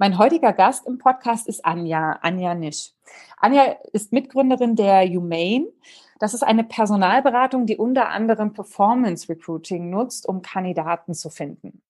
Mein 0.00 0.16
heutiger 0.16 0.52
Gast 0.52 0.86
im 0.86 0.98
Podcast 0.98 1.48
ist 1.48 1.64
Anja, 1.64 2.20
Anja 2.22 2.54
Nisch. 2.54 2.92
Anja 3.36 3.74
ist 3.92 4.12
Mitgründerin 4.12 4.76
der 4.76 5.04
Humane. 5.08 5.66
Das 6.20 6.34
ist 6.34 6.44
eine 6.44 6.62
Personalberatung, 6.62 7.66
die 7.66 7.76
unter 7.76 8.08
anderem 8.08 8.52
Performance 8.52 9.28
Recruiting 9.28 9.90
nutzt, 9.90 10.28
um 10.28 10.40
Kandidaten 10.40 11.14
zu 11.14 11.30
finden. 11.30 11.82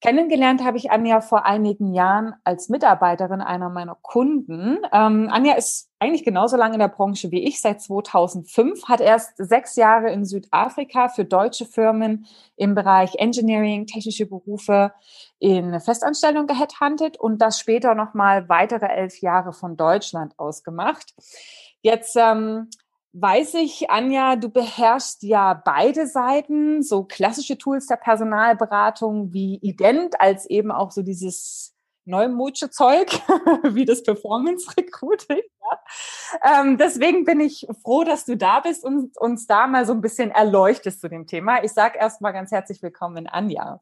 Kennengelernt 0.00 0.64
habe 0.64 0.78
ich 0.78 0.90
Anja 0.90 1.20
vor 1.20 1.44
einigen 1.44 1.92
Jahren 1.92 2.34
als 2.42 2.70
Mitarbeiterin 2.70 3.42
einer 3.42 3.68
meiner 3.68 3.96
Kunden. 4.00 4.78
Ähm, 4.92 5.28
Anja 5.30 5.54
ist 5.54 5.90
eigentlich 5.98 6.24
genauso 6.24 6.56
lange 6.56 6.74
in 6.74 6.80
der 6.80 6.88
Branche 6.88 7.30
wie 7.30 7.44
ich, 7.44 7.60
seit 7.60 7.82
2005, 7.82 8.88
hat 8.88 9.02
erst 9.02 9.36
sechs 9.36 9.76
Jahre 9.76 10.10
in 10.10 10.24
Südafrika 10.24 11.08
für 11.08 11.26
deutsche 11.26 11.66
Firmen 11.66 12.24
im 12.56 12.74
Bereich 12.74 13.16
Engineering, 13.16 13.86
technische 13.86 14.24
Berufe 14.24 14.92
in 15.38 15.78
Festanstellung 15.80 16.46
geheadhuntet 16.46 17.18
und 17.18 17.42
das 17.42 17.60
später 17.60 17.94
nochmal 17.94 18.48
weitere 18.48 18.86
elf 18.86 19.20
Jahre 19.20 19.52
von 19.52 19.76
Deutschland 19.76 20.38
aus 20.38 20.62
gemacht. 20.62 21.14
Jetzt 21.82 22.16
ähm, 22.16 22.68
weiß 23.12 23.54
ich, 23.54 23.90
Anja, 23.90 24.36
du 24.36 24.48
beherrschst 24.48 25.22
ja 25.22 25.54
beide 25.54 26.06
Seiten, 26.06 26.82
so 26.82 27.04
klassische 27.04 27.58
Tools 27.58 27.86
der 27.86 27.96
Personalberatung 27.96 29.32
wie 29.32 29.56
Ident, 29.56 30.20
als 30.20 30.48
eben 30.48 30.70
auch 30.70 30.90
so 30.90 31.02
dieses 31.02 31.74
neumodsche 32.04 32.70
Zeug, 32.70 33.10
wie 33.62 33.84
das 33.84 34.02
Performance 34.02 34.70
Recruiting. 34.76 35.40
Ja. 35.40 36.60
Ähm, 36.60 36.78
deswegen 36.78 37.24
bin 37.24 37.40
ich 37.40 37.66
froh, 37.82 38.04
dass 38.04 38.24
du 38.24 38.36
da 38.36 38.60
bist 38.60 38.84
und 38.84 39.16
uns 39.18 39.46
da 39.46 39.66
mal 39.66 39.86
so 39.86 39.92
ein 39.92 40.00
bisschen 40.00 40.30
erleuchtest 40.30 41.00
zu 41.00 41.08
dem 41.08 41.26
Thema. 41.26 41.62
Ich 41.62 41.72
sage 41.72 41.98
erstmal 41.98 42.32
ganz 42.32 42.50
herzlich 42.52 42.82
willkommen, 42.82 43.26
Anja. 43.26 43.80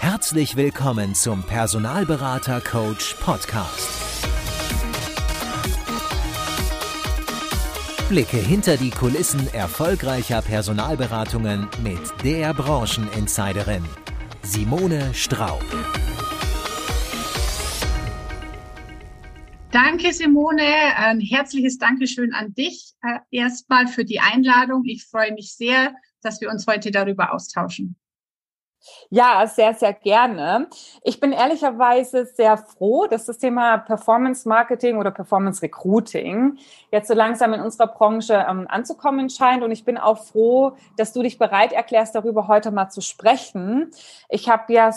Herzlich 0.00 0.56
willkommen 0.56 1.14
zum 1.14 1.42
Personalberater 1.44 2.60
Coach 2.60 3.14
Podcast. 3.20 4.01
Blicke 8.12 8.36
hinter 8.36 8.76
die 8.76 8.90
Kulissen 8.90 9.40
erfolgreicher 9.54 10.42
Personalberatungen 10.42 11.66
mit 11.82 11.98
der 12.22 12.52
Brancheninsiderin 12.52 13.82
Simone 14.42 15.14
Straub. 15.14 15.64
Danke, 19.70 20.12
Simone. 20.12 20.62
Ein 20.94 21.20
herzliches 21.20 21.78
Dankeschön 21.78 22.34
an 22.34 22.52
dich 22.52 22.92
äh, 23.00 23.20
erstmal 23.30 23.86
für 23.86 24.04
die 24.04 24.20
Einladung. 24.20 24.84
Ich 24.84 25.06
freue 25.06 25.32
mich 25.32 25.54
sehr, 25.54 25.94
dass 26.20 26.42
wir 26.42 26.50
uns 26.50 26.66
heute 26.66 26.90
darüber 26.90 27.32
austauschen. 27.32 27.96
Ja, 29.10 29.46
sehr, 29.46 29.74
sehr 29.74 29.92
gerne. 29.92 30.68
Ich 31.02 31.20
bin 31.20 31.32
ehrlicherweise 31.32 32.26
sehr 32.26 32.56
froh, 32.56 33.06
dass 33.06 33.26
das 33.26 33.38
Thema 33.38 33.78
Performance 33.78 34.48
Marketing 34.48 34.96
oder 34.96 35.10
Performance 35.10 35.62
Recruiting 35.62 36.58
jetzt 36.90 37.08
so 37.08 37.14
langsam 37.14 37.52
in 37.52 37.60
unserer 37.60 37.88
Branche 37.88 38.46
ähm, 38.48 38.66
anzukommen 38.68 39.30
scheint. 39.30 39.62
Und 39.62 39.70
ich 39.70 39.84
bin 39.84 39.98
auch 39.98 40.18
froh, 40.18 40.76
dass 40.96 41.12
du 41.12 41.22
dich 41.22 41.38
bereit 41.38 41.72
erklärst, 41.72 42.14
darüber 42.14 42.48
heute 42.48 42.70
mal 42.70 42.90
zu 42.90 43.00
sprechen. 43.00 43.90
Ich 44.28 44.48
habe 44.48 44.72
ja 44.72 44.92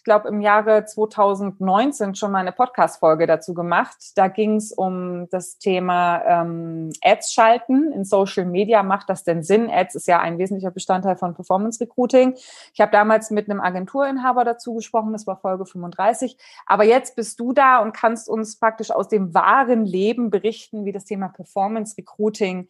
ich 0.00 0.04
glaube, 0.04 0.28
im 0.28 0.40
Jahre 0.40 0.86
2019 0.86 2.14
schon 2.14 2.32
mal 2.32 2.38
eine 2.38 2.52
Podcast-Folge 2.52 3.26
dazu 3.26 3.52
gemacht. 3.52 3.98
Da 4.14 4.28
ging 4.28 4.56
es 4.56 4.72
um 4.72 5.28
das 5.28 5.58
Thema 5.58 6.22
ähm, 6.24 6.90
Ads 7.02 7.34
schalten 7.34 7.92
in 7.92 8.06
Social 8.06 8.46
Media. 8.46 8.82
Macht 8.82 9.10
das 9.10 9.24
denn 9.24 9.42
Sinn? 9.42 9.68
Ads 9.68 9.96
ist 9.96 10.08
ja 10.08 10.18
ein 10.18 10.38
wesentlicher 10.38 10.70
Bestandteil 10.70 11.16
von 11.16 11.34
Performance 11.34 11.82
Recruiting. 11.82 12.32
Ich 12.72 12.80
habe 12.80 12.90
damals 12.90 13.30
mit 13.30 13.50
einem 13.50 13.60
Agenturinhaber 13.60 14.44
dazu 14.44 14.72
gesprochen. 14.72 15.12
Das 15.12 15.26
war 15.26 15.36
Folge 15.36 15.66
35. 15.66 16.38
Aber 16.64 16.84
jetzt 16.84 17.14
bist 17.14 17.38
du 17.38 17.52
da 17.52 17.80
und 17.80 17.92
kannst 17.92 18.30
uns 18.30 18.58
praktisch 18.58 18.92
aus 18.92 19.08
dem 19.08 19.34
wahren 19.34 19.84
Leben 19.84 20.30
berichten, 20.30 20.86
wie 20.86 20.92
das 20.92 21.04
Thema 21.04 21.28
Performance 21.28 21.94
Recruiting 21.98 22.68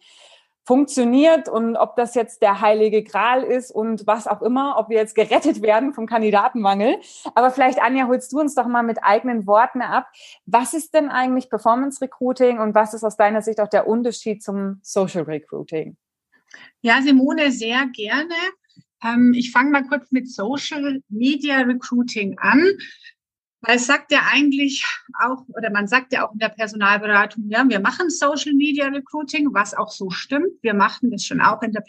funktioniert 0.63 1.49
und 1.49 1.75
ob 1.75 1.95
das 1.95 2.13
jetzt 2.15 2.41
der 2.41 2.61
heilige 2.61 3.03
Gral 3.03 3.43
ist 3.43 3.71
und 3.71 4.05
was 4.05 4.27
auch 4.27 4.41
immer, 4.41 4.75
ob 4.77 4.89
wir 4.89 4.97
jetzt 4.97 5.15
gerettet 5.15 5.61
werden 5.61 5.93
vom 5.93 6.05
Kandidatenmangel. 6.05 6.97
Aber 7.33 7.51
vielleicht, 7.51 7.81
Anja, 7.81 8.07
holst 8.07 8.31
du 8.31 8.39
uns 8.39 8.53
doch 8.55 8.67
mal 8.67 8.83
mit 8.83 9.03
eigenen 9.03 9.47
Worten 9.47 9.81
ab. 9.81 10.07
Was 10.45 10.73
ist 10.73 10.93
denn 10.93 11.09
eigentlich 11.09 11.49
Performance 11.49 12.01
Recruiting 12.01 12.59
und 12.59 12.75
was 12.75 12.93
ist 12.93 13.03
aus 13.03 13.17
deiner 13.17 13.41
Sicht 13.41 13.59
auch 13.59 13.69
der 13.69 13.87
Unterschied 13.87 14.43
zum 14.43 14.79
Social 14.83 15.23
Recruiting? 15.23 15.97
Ja, 16.81 17.01
Simone, 17.01 17.51
sehr 17.51 17.87
gerne. 17.87 18.35
Ähm, 19.03 19.33
ich 19.35 19.51
fange 19.51 19.71
mal 19.71 19.87
kurz 19.87 20.11
mit 20.11 20.29
Social 20.29 21.01
Media 21.09 21.61
Recruiting 21.61 22.37
an. 22.39 22.63
Weil 23.61 23.75
es 23.75 23.85
sagt 23.85 24.11
ja 24.11 24.21
eigentlich 24.31 24.83
auch, 25.19 25.45
oder 25.49 25.69
man 25.69 25.87
sagt 25.87 26.13
ja 26.13 26.27
auch 26.27 26.33
in 26.33 26.39
der 26.39 26.49
Personalberatung, 26.49 27.45
ja, 27.47 27.63
wir 27.67 27.79
machen 27.79 28.09
Social 28.09 28.53
Media 28.53 28.87
Recruiting, 28.87 29.53
was 29.53 29.75
auch 29.75 29.91
so 29.91 30.09
stimmt. 30.09 30.51
Wir 30.61 30.73
machen 30.73 31.11
das 31.11 31.25
schon 31.25 31.41
auch 31.41 31.61
in 31.61 31.71
der 31.71 31.81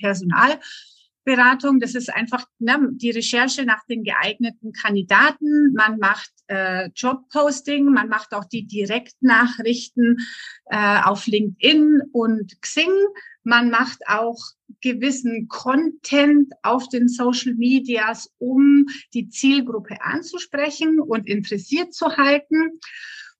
Personalberatung. 1.24 1.80
Das 1.80 1.94
ist 1.94 2.12
einfach 2.12 2.46
ne, 2.58 2.90
die 2.92 3.10
Recherche 3.10 3.64
nach 3.64 3.84
den 3.88 4.04
geeigneten 4.04 4.72
Kandidaten. 4.72 5.72
Man 5.74 5.98
macht 5.98 6.30
äh, 6.48 6.88
Jobposting, 6.94 7.86
man 7.86 8.08
macht 8.08 8.32
auch 8.32 8.44
die 8.44 8.66
Direktnachrichten 8.66 10.18
äh, 10.66 11.00
auf 11.02 11.26
LinkedIn 11.26 12.02
und 12.12 12.60
Xing. 12.60 12.92
Man 13.44 13.70
macht 13.70 14.06
auch 14.06 14.38
gewissen 14.80 15.48
Content 15.48 16.52
auf 16.62 16.88
den 16.88 17.08
Social 17.08 17.54
Medias, 17.54 18.30
um 18.38 18.86
die 19.14 19.28
Zielgruppe 19.28 20.00
anzusprechen 20.02 21.00
und 21.00 21.28
interessiert 21.28 21.92
zu 21.94 22.16
halten. 22.16 22.80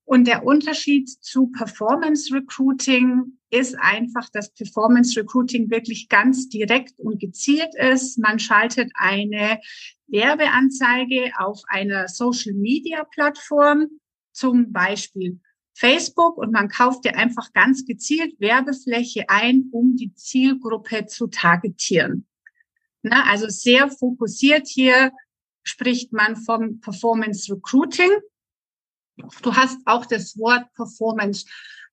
Und 0.04 0.26
der 0.26 0.44
Unterschied 0.44 1.08
zu 1.08 1.46
Performance 1.48 2.34
Recruiting 2.34 3.38
ist 3.52 3.78
einfach, 3.78 4.30
dass 4.30 4.52
Performance 4.54 5.20
Recruiting 5.20 5.70
wirklich 5.70 6.08
ganz 6.08 6.48
direkt 6.48 6.98
und 6.98 7.20
gezielt 7.20 7.74
ist. 7.74 8.18
Man 8.18 8.38
schaltet 8.38 8.90
eine 8.94 9.60
Werbeanzeige 10.06 11.32
auf 11.38 11.60
einer 11.68 12.08
Social 12.08 12.54
Media 12.54 13.04
Plattform, 13.04 13.88
zum 14.32 14.72
Beispiel 14.72 15.38
Facebook 15.74 16.38
und 16.38 16.50
man 16.50 16.68
kauft 16.68 17.04
dir 17.04 17.14
einfach 17.16 17.52
ganz 17.52 17.84
gezielt 17.84 18.40
Werbefläche 18.40 19.28
ein, 19.28 19.68
um 19.70 19.96
die 19.96 20.14
Zielgruppe 20.14 21.06
zu 21.06 21.26
targetieren. 21.26 22.26
Na, 23.02 23.24
also 23.30 23.48
sehr 23.48 23.90
fokussiert 23.90 24.66
hier 24.66 25.12
spricht 25.62 26.12
man 26.12 26.36
vom 26.36 26.80
Performance 26.80 27.52
Recruiting. 27.52 28.10
Du 29.42 29.54
hast 29.54 29.78
auch 29.84 30.06
das 30.06 30.38
Wort 30.38 30.72
Performance 30.74 31.44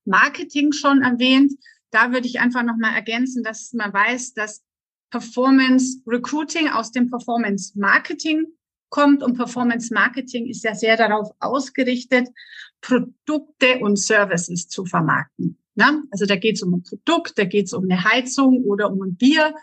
Marketing 0.05 0.71
schon 0.71 1.01
erwähnt. 1.01 1.53
Da 1.91 2.11
würde 2.11 2.27
ich 2.27 2.39
einfach 2.39 2.63
nochmal 2.63 2.95
ergänzen, 2.95 3.43
dass 3.43 3.73
man 3.73 3.93
weiß, 3.93 4.33
dass 4.33 4.63
Performance 5.11 6.01
Recruiting 6.05 6.69
aus 6.69 6.91
dem 6.91 7.09
Performance 7.09 7.73
Marketing 7.75 8.45
kommt 8.89 9.23
und 9.23 9.37
Performance 9.37 9.93
Marketing 9.93 10.47
ist 10.47 10.63
ja 10.63 10.75
sehr 10.75 10.97
darauf 10.97 11.31
ausgerichtet, 11.39 12.27
Produkte 12.81 13.79
und 13.79 13.97
Services 13.97 14.67
zu 14.67 14.85
vermarkten. 14.85 15.57
Ne? 15.75 16.03
Also 16.11 16.25
da 16.25 16.35
geht 16.35 16.55
es 16.55 16.63
um 16.63 16.73
ein 16.73 16.83
Produkt, 16.83 17.37
da 17.37 17.45
geht 17.45 17.67
es 17.67 17.73
um 17.73 17.83
eine 17.83 18.03
Heizung 18.03 18.63
oder 18.65 18.91
um 18.91 19.01
ein 19.01 19.15
Bier, 19.15 19.53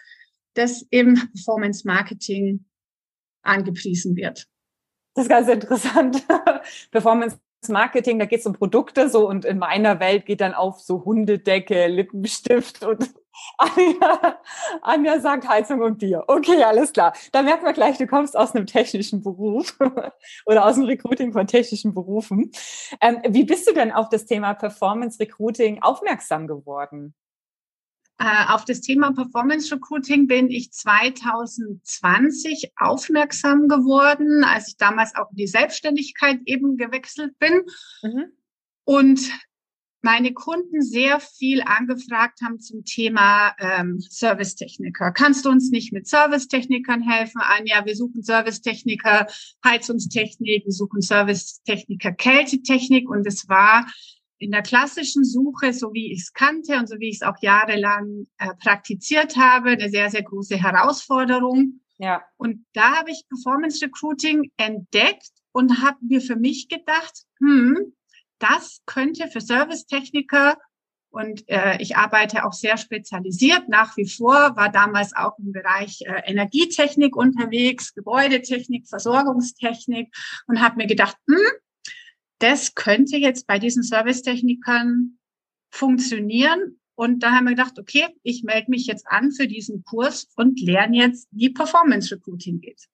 das 0.54 0.82
im 0.90 1.14
Performance 1.32 1.86
Marketing 1.86 2.64
angepriesen 3.42 4.16
wird. 4.16 4.46
Das 5.14 5.24
ist 5.24 5.28
ganz 5.28 5.48
interessant. 5.48 6.26
Performance 6.90 7.38
Marketing, 7.68 8.18
da 8.18 8.26
geht 8.26 8.40
es 8.40 8.46
um 8.46 8.52
Produkte 8.52 9.08
so 9.08 9.28
und 9.28 9.44
in 9.44 9.58
meiner 9.58 9.98
Welt 10.00 10.26
geht 10.26 10.40
dann 10.40 10.54
auf 10.54 10.80
so 10.80 11.04
Hundedecke, 11.04 11.86
Lippenstift 11.88 12.84
und 12.84 13.10
Anja, 13.58 14.38
Anja 14.82 15.20
sagt 15.20 15.48
Heizung 15.48 15.80
und 15.80 15.98
Bier. 15.98 16.24
Okay, 16.26 16.62
alles 16.62 16.92
klar. 16.92 17.12
Da 17.32 17.42
merkt 17.42 17.62
man 17.62 17.74
gleich, 17.74 17.98
du 17.98 18.06
kommst 18.06 18.36
aus 18.36 18.54
einem 18.54 18.66
technischen 18.66 19.22
Beruf 19.22 19.76
oder 20.46 20.64
aus 20.64 20.76
dem 20.76 20.84
Recruiting 20.84 21.32
von 21.32 21.46
technischen 21.46 21.94
Berufen. 21.94 22.50
Ähm, 23.00 23.20
wie 23.28 23.44
bist 23.44 23.68
du 23.68 23.74
denn 23.74 23.92
auf 23.92 24.08
das 24.08 24.26
Thema 24.26 24.54
Performance 24.54 25.18
Recruiting 25.20 25.82
aufmerksam 25.82 26.46
geworden? 26.46 27.14
Äh, 28.18 28.46
auf 28.48 28.64
das 28.64 28.80
Thema 28.80 29.12
Performance 29.12 29.74
Recruiting 29.74 30.26
bin 30.26 30.50
ich 30.50 30.72
2020 30.72 32.72
aufmerksam 32.76 33.68
geworden, 33.68 34.42
als 34.42 34.68
ich 34.68 34.78
damals 34.78 35.14
auch 35.14 35.30
in 35.30 35.36
die 35.36 35.46
Selbstständigkeit 35.46 36.40
eben 36.46 36.78
gewechselt 36.78 37.38
bin. 37.38 37.62
Mhm. 38.02 38.32
Und 38.84 39.30
meine 40.06 40.32
Kunden 40.32 40.82
sehr 40.82 41.18
viel 41.18 41.62
angefragt 41.62 42.40
haben 42.40 42.60
zum 42.60 42.84
Thema 42.84 43.56
ähm, 43.58 43.98
Servicetechniker. 43.98 45.10
Kannst 45.10 45.44
du 45.44 45.50
uns 45.50 45.70
nicht 45.70 45.92
mit 45.92 46.06
Servicetechnikern 46.06 47.02
helfen? 47.02 47.40
Anja, 47.42 47.84
wir 47.84 47.96
suchen 47.96 48.22
Servicetechniker, 48.22 49.26
Heizungstechnik, 49.64 50.64
wir 50.64 50.72
suchen 50.72 51.02
Servicetechniker, 51.02 52.12
Kältetechnik. 52.12 53.10
Und 53.10 53.26
es 53.26 53.48
war 53.48 53.84
in 54.38 54.50
der 54.50 54.62
klassischen 54.62 55.24
Suche, 55.24 55.72
so 55.72 55.92
wie 55.92 56.12
ich 56.12 56.22
es 56.22 56.32
kannte 56.32 56.76
und 56.76 56.88
so 56.88 56.98
wie 56.98 57.08
ich 57.08 57.16
es 57.16 57.22
auch 57.22 57.36
jahrelang 57.40 58.26
äh, 58.38 58.54
praktiziert 58.62 59.36
habe, 59.36 59.70
eine 59.70 59.88
sehr, 59.88 60.10
sehr 60.10 60.22
große 60.22 60.56
Herausforderung. 60.56 61.80
Ja. 61.98 62.22
Und 62.36 62.66
da 62.74 62.96
habe 62.96 63.10
ich 63.10 63.24
Performance 63.28 63.84
Recruiting 63.84 64.50
entdeckt 64.56 65.30
und 65.52 65.82
habe 65.82 65.96
mir 66.02 66.20
für 66.20 66.36
mich 66.36 66.68
gedacht, 66.68 67.24
hm, 67.38 67.94
das 68.38 68.82
könnte 68.84 69.28
für 69.28 69.40
Servicetechniker 69.40 70.58
und 71.16 71.48
äh, 71.48 71.80
ich 71.80 71.96
arbeite 71.96 72.44
auch 72.44 72.52
sehr 72.52 72.76
spezialisiert 72.76 73.70
nach 73.70 73.96
wie 73.96 74.06
vor, 74.06 74.54
war 74.54 74.70
damals 74.70 75.16
auch 75.16 75.38
im 75.38 75.50
Bereich 75.52 76.02
äh, 76.02 76.30
Energietechnik 76.30 77.16
unterwegs, 77.16 77.94
Gebäudetechnik, 77.94 78.86
Versorgungstechnik 78.86 80.14
und 80.46 80.60
habe 80.60 80.76
mir 80.76 80.86
gedacht, 80.86 81.16
hm, 81.26 81.38
das 82.38 82.74
könnte 82.74 83.16
jetzt 83.16 83.46
bei 83.46 83.58
diesen 83.58 83.82
Servicetechnikern 83.82 85.18
funktionieren. 85.70 86.80
Und 86.94 87.22
da 87.22 87.32
haben 87.32 87.44
wir 87.44 87.54
gedacht, 87.54 87.78
okay, 87.78 88.06
ich 88.22 88.42
melde 88.42 88.70
mich 88.70 88.86
jetzt 88.86 89.06
an 89.06 89.30
für 89.32 89.46
diesen 89.46 89.84
Kurs 89.84 90.28
und 90.36 90.60
lerne 90.60 90.96
jetzt, 90.96 91.28
wie 91.30 91.50
Performance 91.50 92.14
Recruiting 92.14 92.60
geht. 92.60 92.88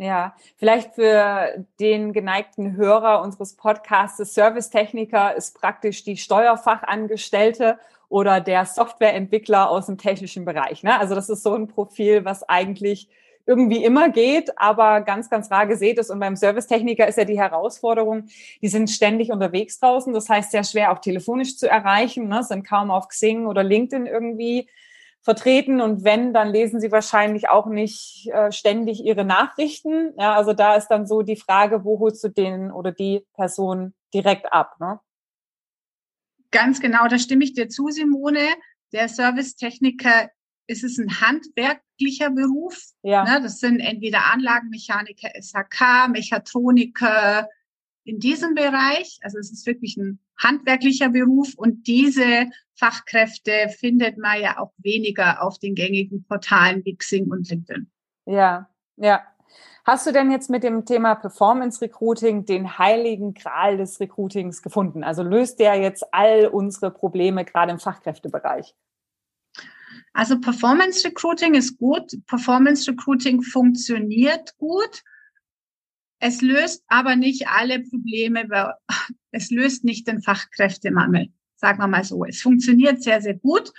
Ja, 0.00 0.36
vielleicht 0.56 0.94
für 0.94 1.66
den 1.80 2.12
geneigten 2.12 2.76
Hörer 2.76 3.20
unseres 3.20 3.56
Podcasts, 3.56 4.32
Servicetechniker 4.32 5.34
ist 5.34 5.58
praktisch 5.58 6.04
die 6.04 6.16
Steuerfachangestellte 6.16 7.80
oder 8.08 8.40
der 8.40 8.64
Softwareentwickler 8.64 9.68
aus 9.68 9.86
dem 9.86 9.98
technischen 9.98 10.44
Bereich. 10.44 10.84
Ne? 10.84 10.96
Also 10.98 11.16
das 11.16 11.28
ist 11.28 11.42
so 11.42 11.52
ein 11.54 11.66
Profil, 11.66 12.24
was 12.24 12.48
eigentlich 12.48 13.08
irgendwie 13.48 13.82
immer 13.82 14.10
geht, 14.10 14.58
aber 14.58 15.00
ganz, 15.00 15.30
ganz 15.30 15.50
rar 15.50 15.66
gesät 15.66 15.98
ist. 15.98 16.10
Und 16.10 16.20
beim 16.20 16.36
Servicetechniker 16.36 17.08
ist 17.08 17.16
ja 17.16 17.24
die 17.24 17.40
Herausforderung, 17.40 18.26
die 18.60 18.68
sind 18.68 18.90
ständig 18.90 19.32
unterwegs 19.32 19.80
draußen. 19.80 20.12
Das 20.12 20.28
heißt, 20.28 20.50
sehr 20.50 20.64
schwer 20.64 20.92
auch 20.92 20.98
telefonisch 20.98 21.56
zu 21.56 21.66
erreichen, 21.68 22.28
ne? 22.28 22.42
sind 22.42 22.64
kaum 22.66 22.90
auf 22.90 23.08
Xing 23.08 23.46
oder 23.46 23.64
LinkedIn 23.64 24.04
irgendwie 24.04 24.68
vertreten 25.22 25.80
und 25.80 26.04
wenn, 26.04 26.32
dann 26.32 26.48
lesen 26.48 26.80
sie 26.80 26.92
wahrscheinlich 26.92 27.48
auch 27.48 27.66
nicht 27.66 28.28
äh, 28.32 28.52
ständig 28.52 29.04
ihre 29.04 29.24
Nachrichten. 29.24 30.12
Ja, 30.18 30.34
also 30.34 30.52
da 30.52 30.76
ist 30.76 30.88
dann 30.88 31.06
so 31.06 31.22
die 31.22 31.36
Frage, 31.36 31.84
wo 31.84 31.98
holst 31.98 32.22
du 32.24 32.28
den 32.28 32.70
oder 32.70 32.92
die 32.92 33.26
Person 33.34 33.94
direkt 34.14 34.52
ab? 34.52 34.76
Ne? 34.78 35.00
Ganz 36.50 36.80
genau, 36.80 37.08
da 37.08 37.18
stimme 37.18 37.44
ich 37.44 37.54
dir 37.54 37.68
zu, 37.68 37.88
Simone. 37.88 38.46
Der 38.92 39.08
Servicetechniker 39.08 40.30
ist 40.68 40.84
es 40.84 40.98
ein 40.98 41.20
handwerklicher 41.20 42.30
Beruf. 42.30 42.78
Ja. 43.02 43.24
Ne? 43.24 43.40
Das 43.42 43.58
sind 43.58 43.80
entweder 43.80 44.32
Anlagenmechaniker, 44.32 45.30
SHK, 45.40 46.08
Mechatroniker, 46.08 47.48
in 48.08 48.18
diesem 48.20 48.54
Bereich. 48.54 49.18
Also 49.22 49.38
es 49.38 49.52
ist 49.52 49.66
wirklich 49.66 49.96
ein 49.96 50.18
handwerklicher 50.38 51.10
Beruf 51.10 51.54
und 51.56 51.86
diese 51.86 52.48
Fachkräfte 52.74 53.68
findet 53.78 54.16
man 54.18 54.40
ja 54.40 54.58
auch 54.58 54.72
weniger 54.78 55.42
auf 55.42 55.58
den 55.58 55.74
gängigen 55.74 56.24
Portalen 56.24 56.84
wie 56.84 56.96
Xing 56.96 57.30
und 57.30 57.50
LinkedIn. 57.50 57.90
Ja, 58.24 58.70
ja. 58.96 59.22
Hast 59.84 60.06
du 60.06 60.12
denn 60.12 60.30
jetzt 60.30 60.50
mit 60.50 60.64
dem 60.64 60.84
Thema 60.84 61.14
Performance 61.14 61.80
Recruiting 61.80 62.44
den 62.44 62.78
heiligen 62.78 63.32
Gral 63.34 63.78
des 63.78 64.00
Recruitings 64.00 64.62
gefunden? 64.62 65.02
Also 65.02 65.22
löst 65.22 65.60
der 65.60 65.76
jetzt 65.76 66.04
all 66.12 66.46
unsere 66.46 66.90
Probleme 66.90 67.44
gerade 67.44 67.72
im 67.72 67.78
Fachkräftebereich? 67.78 68.74
Also 70.12 70.40
Performance 70.40 71.06
Recruiting 71.06 71.54
ist 71.54 71.78
gut. 71.78 72.12
Performance 72.26 72.90
Recruiting 72.90 73.42
funktioniert 73.42 74.56
gut. 74.58 75.02
Es 76.20 76.42
löst 76.42 76.82
aber 76.88 77.16
nicht 77.16 77.48
alle 77.48 77.80
Probleme, 77.80 78.74
es 79.30 79.50
löst 79.50 79.84
nicht 79.84 80.08
den 80.08 80.22
Fachkräftemangel, 80.22 81.28
sagen 81.56 81.78
wir 81.78 81.86
mal 81.86 82.04
so. 82.04 82.24
Es 82.24 82.40
funktioniert 82.40 83.02
sehr, 83.02 83.20
sehr 83.20 83.34
gut. 83.34 83.72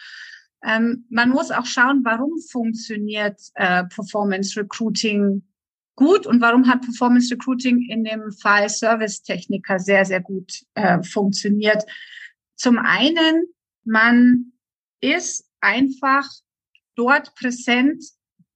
Ähm, 0.64 1.06
man 1.10 1.30
muss 1.30 1.52
auch 1.52 1.66
schauen, 1.66 2.02
warum 2.04 2.40
funktioniert 2.50 3.40
äh, 3.56 3.86
Performance 3.86 4.60
Recruiting 4.60 5.44
gut 5.96 6.26
und 6.26 6.40
warum 6.40 6.68
hat 6.68 6.82
Performance 6.82 7.34
Recruiting 7.34 7.90
in 7.90 8.06
dem 8.06 8.32
Fall 8.32 8.70
Servicetechniker 8.70 9.80
sehr, 9.80 10.06
sehr 10.06 10.22
gut 10.22 10.64
äh, 10.76 11.04
funktioniert. 11.04 11.84
Zum 12.56 12.78
einen, 12.78 13.46
man 13.84 14.54
ist 15.02 15.49
einfach 15.62 16.28
dort 16.96 17.34
präsent, 17.36 18.04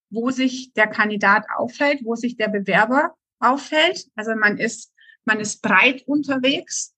wo 0.10 0.30
sich 0.30 0.74
der 0.74 0.88
Kandidat 0.88 1.46
aufhält, 1.56 2.02
wo 2.04 2.16
sich 2.16 2.38
der 2.38 2.50
Bewerber 2.50 3.16
auffällt. 3.40 4.08
Also 4.16 4.36
man 4.36 4.58
ist, 4.58 4.92
man 5.26 5.40
ist 5.40 5.62
breit 5.62 6.04
unterwegs. 6.08 6.96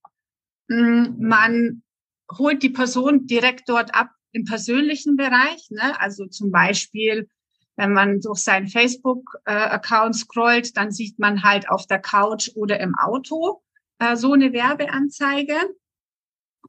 Mm, 0.68 1.16
man 1.20 1.84
holt 2.38 2.64
die 2.64 2.70
Person 2.70 3.28
direkt 3.28 3.70
dort 3.70 3.94
ab 3.94 4.10
im 4.32 4.44
persönlichen 4.44 5.16
Bereich. 5.16 5.70
Ne? 5.70 6.00
Also 6.00 6.26
zum 6.26 6.52
Beispiel, 6.52 7.30
wenn 7.78 7.94
man 7.94 8.20
durch 8.22 8.40
seinen 8.40 8.68
Facebook-Account 8.68 10.16
scrollt, 10.16 10.76
dann 10.78 10.92
sieht 10.92 11.20
man 11.20 11.44
halt 11.44 11.70
auf 11.70 11.88
der 11.88 12.00
Couch 12.00 12.52
oder 12.56 12.80
im 12.80 12.96
Auto 12.96 13.62
äh, 14.00 14.16
so 14.16 14.34
eine 14.34 14.52
Werbeanzeige. 14.52 15.56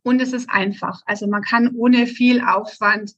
Und 0.02 0.20
es 0.20 0.32
ist 0.32 0.48
einfach. 0.48 1.02
Also 1.06 1.26
man 1.26 1.42
kann 1.42 1.74
ohne 1.74 2.06
viel 2.06 2.40
Aufwand 2.40 3.14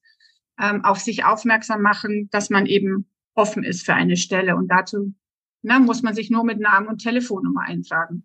ähm, 0.61 0.85
auf 0.85 0.99
sich 0.99 1.25
aufmerksam 1.25 1.83
machen, 1.83 2.29
dass 2.31 2.51
man 2.51 2.67
eben 2.67 3.09
offen 3.35 3.65
ist 3.65 3.85
für 3.85 3.95
eine 3.95 4.17
Stelle. 4.17 4.57
Und 4.57 4.69
dazu 4.69 5.15
Ne, 5.63 5.81
muss 5.81 6.03
man 6.03 6.15
sich 6.15 6.31
nur 6.31 6.45
mit 6.45 6.61
Namen 6.61 6.89
und 6.89 7.03
Telefonnummer 7.03 7.63
eintragen. 7.63 8.25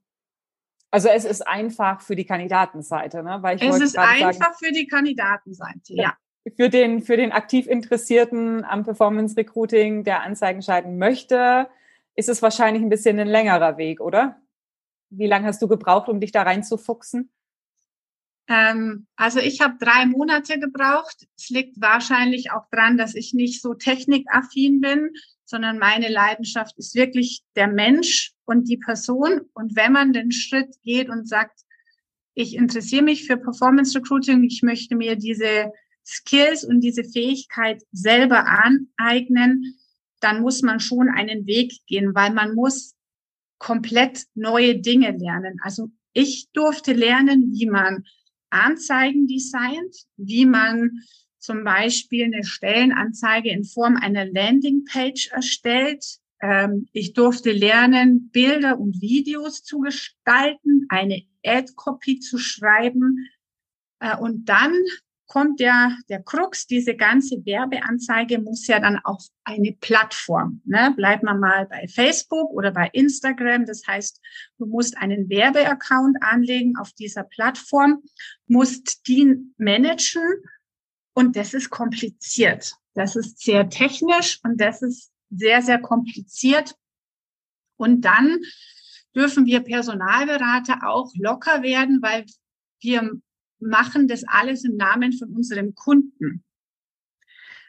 Also 0.92 1.10
es 1.10 1.26
ist 1.26 1.42
einfach 1.48 2.02
für 2.02 2.16
die 2.16 2.26
Kandidatenseite, 2.26 3.24
ne? 3.24 3.40
Weil 3.42 3.58
ich 3.58 3.64
es 3.64 3.82
ist 3.82 3.98
einfach 3.98 4.34
sagen, 4.34 4.54
für 4.60 4.72
die 4.72 4.88
Kandidatenseite, 4.88 5.94
ja. 5.94 6.16
Für 6.58 6.70
den, 6.70 7.02
für 7.02 7.16
den 7.16 7.32
aktiv 7.32 7.68
Interessierten 7.68 8.66
am 8.66 8.84
Performance 8.84 9.38
Recruiting, 9.38 10.04
der 10.04 10.24
Anzeigen 10.24 10.62
schalten 10.62 10.98
möchte, 10.98 11.70
ist 12.16 12.28
es 12.28 12.42
wahrscheinlich 12.42 12.84
ein 12.84 12.90
bisschen 12.90 13.18
ein 13.18 13.30
längerer 13.30 13.78
Weg, 13.78 14.02
oder? 14.02 14.42
Wie 15.10 15.26
lange 15.26 15.48
hast 15.48 15.62
du 15.62 15.68
gebraucht, 15.68 16.10
um 16.10 16.20
dich 16.20 16.34
da 16.34 16.44
reinzufuchsen? 16.44 17.32
Ähm, 18.48 19.08
also 19.16 19.40
ich 19.40 19.62
habe 19.62 19.76
drei 19.80 20.06
Monate 20.06 20.60
gebraucht. 20.60 21.28
Es 21.38 21.50
liegt 21.50 21.80
wahrscheinlich 21.80 22.52
auch 22.52 22.70
dran, 22.72 22.98
dass 22.98 23.16
ich 23.16 23.34
nicht 23.34 23.62
so 23.62 23.74
technikaffin 23.74 24.82
bin, 24.82 25.12
sondern 25.46 25.78
meine 25.78 26.10
Leidenschaft 26.10 26.78
ist 26.78 26.96
wirklich 26.96 27.44
der 27.56 27.68
Mensch 27.68 28.34
und 28.46 28.68
die 28.68 28.78
Person. 28.78 29.42
Und 29.54 29.76
wenn 29.76 29.92
man 29.92 30.14
den 30.14 30.32
Schritt 30.32 30.76
geht 30.84 31.10
und 31.10 31.28
sagt, 31.28 31.62
ich 32.34 32.56
interessiere 32.56 33.04
mich 33.04 33.28
für 33.28 33.38
Performance 33.38 33.98
Recruiting, 33.98 34.44
ich 34.44 34.64
möchte 34.64 34.96
mir 34.96 35.16
diese 35.16 35.72
Skills 36.06 36.64
und 36.64 36.82
diese 36.82 37.04
Fähigkeit 37.04 37.84
selber 37.92 38.46
aneignen, 38.48 39.78
dann 40.20 40.42
muss 40.42 40.62
man 40.62 40.80
schon 40.80 41.10
einen 41.10 41.46
Weg 41.46 41.74
gehen, 41.86 42.16
weil 42.16 42.34
man 42.34 42.56
muss 42.56 42.96
komplett 43.58 44.26
neue 44.34 44.80
Dinge 44.80 45.12
lernen. 45.12 45.60
Also 45.62 45.90
ich 46.14 46.50
durfte 46.54 46.94
lernen, 46.94 47.52
wie 47.54 47.66
man 47.66 48.06
Anzeigen 48.54 49.28
designt, 49.28 49.96
wie 50.18 50.46
man 50.46 50.92
zum 51.40 51.64
Beispiel 51.64 52.26
eine 52.26 52.44
Stellenanzeige 52.44 53.50
in 53.50 53.66
Form 53.66 53.98
einer 53.98 54.26
Landingpage 54.26 55.28
erstellt. 55.32 56.06
Ähm, 56.42 56.88
ich 56.94 57.14
durfte 57.14 57.52
lernen, 57.52 58.30
Bilder 58.30 58.80
und 58.80 59.02
Videos 59.02 59.64
zu 59.64 59.80
gestalten, 59.80 60.86
eine 60.90 61.24
Ad-Copy 61.46 62.20
zu 62.20 62.38
schreiben. 62.38 63.28
Äh, 64.00 64.18
und 64.18 64.46
dann 64.46 64.74
kommt 65.28 65.60
der, 65.60 65.98
der 66.10 66.22
Krux, 66.22 66.68
diese 66.68 66.96
ganze 66.96 67.46
Werbeanzeige 67.46 68.40
muss 68.40 68.68
ja 68.68 68.80
dann 68.80 69.00
auf 69.04 69.24
eine 69.44 69.72
Plattform. 69.72 70.62
Ne? 70.66 70.94
Bleibt 70.96 71.24
man 71.24 71.40
mal 71.40 71.66
bei 71.66 71.88
Facebook 71.88 72.52
oder 72.52 72.72
bei 72.72 72.90
Instagram. 72.94 73.66
Das 73.66 73.86
heißt, 73.88 74.22
du 74.58 74.66
musst 74.66 74.98
einen 74.98 75.30
Werbeaccount 75.30 76.18
anlegen 76.22 76.78
auf 76.78 76.92
dieser 76.94 77.24
Plattform, 77.24 78.04
musst 78.48 79.08
die 79.08 79.38
managen 79.58 80.44
und 81.14 81.36
das 81.36 81.54
ist 81.54 81.70
kompliziert. 81.70 82.74
Das 82.94 83.16
ist 83.16 83.40
sehr 83.40 83.70
technisch 83.70 84.40
und 84.44 84.60
das 84.60 84.82
ist 84.82 85.12
sehr, 85.30 85.62
sehr 85.62 85.80
kompliziert. 85.80 86.76
Und 87.78 88.02
dann 88.02 88.40
dürfen 89.16 89.46
wir 89.46 89.62
Personalberater 89.62 90.88
auch 90.88 91.12
locker 91.16 91.64
werden, 91.64 92.02
weil 92.02 92.26
wir 92.82 93.12
machen 93.64 94.08
das 94.08 94.24
alles 94.28 94.64
im 94.64 94.76
Namen 94.76 95.14
von 95.14 95.30
unserem 95.30 95.76
Kunden. 95.76 96.44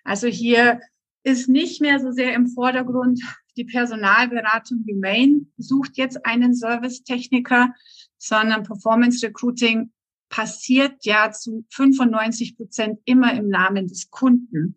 Also 0.04 0.26
hier 0.26 0.80
ist 1.22 1.48
nicht 1.48 1.80
mehr 1.80 2.00
so 2.00 2.12
sehr 2.12 2.34
im 2.34 2.48
Vordergrund 2.48 3.20
die 3.56 3.64
Personalberatung 3.64 4.84
Remain 4.86 5.52
sucht 5.56 5.96
jetzt 5.96 6.26
einen 6.26 6.54
Servicetechniker, 6.54 7.72
sondern 8.18 8.64
Performance 8.64 9.24
Recruiting 9.26 9.92
passiert 10.28 11.04
ja 11.04 11.30
zu 11.30 11.64
95 11.70 12.56
Prozent 12.56 12.98
immer 13.04 13.32
im 13.34 13.48
Namen 13.48 13.86
des 13.86 14.10
Kunden. 14.10 14.76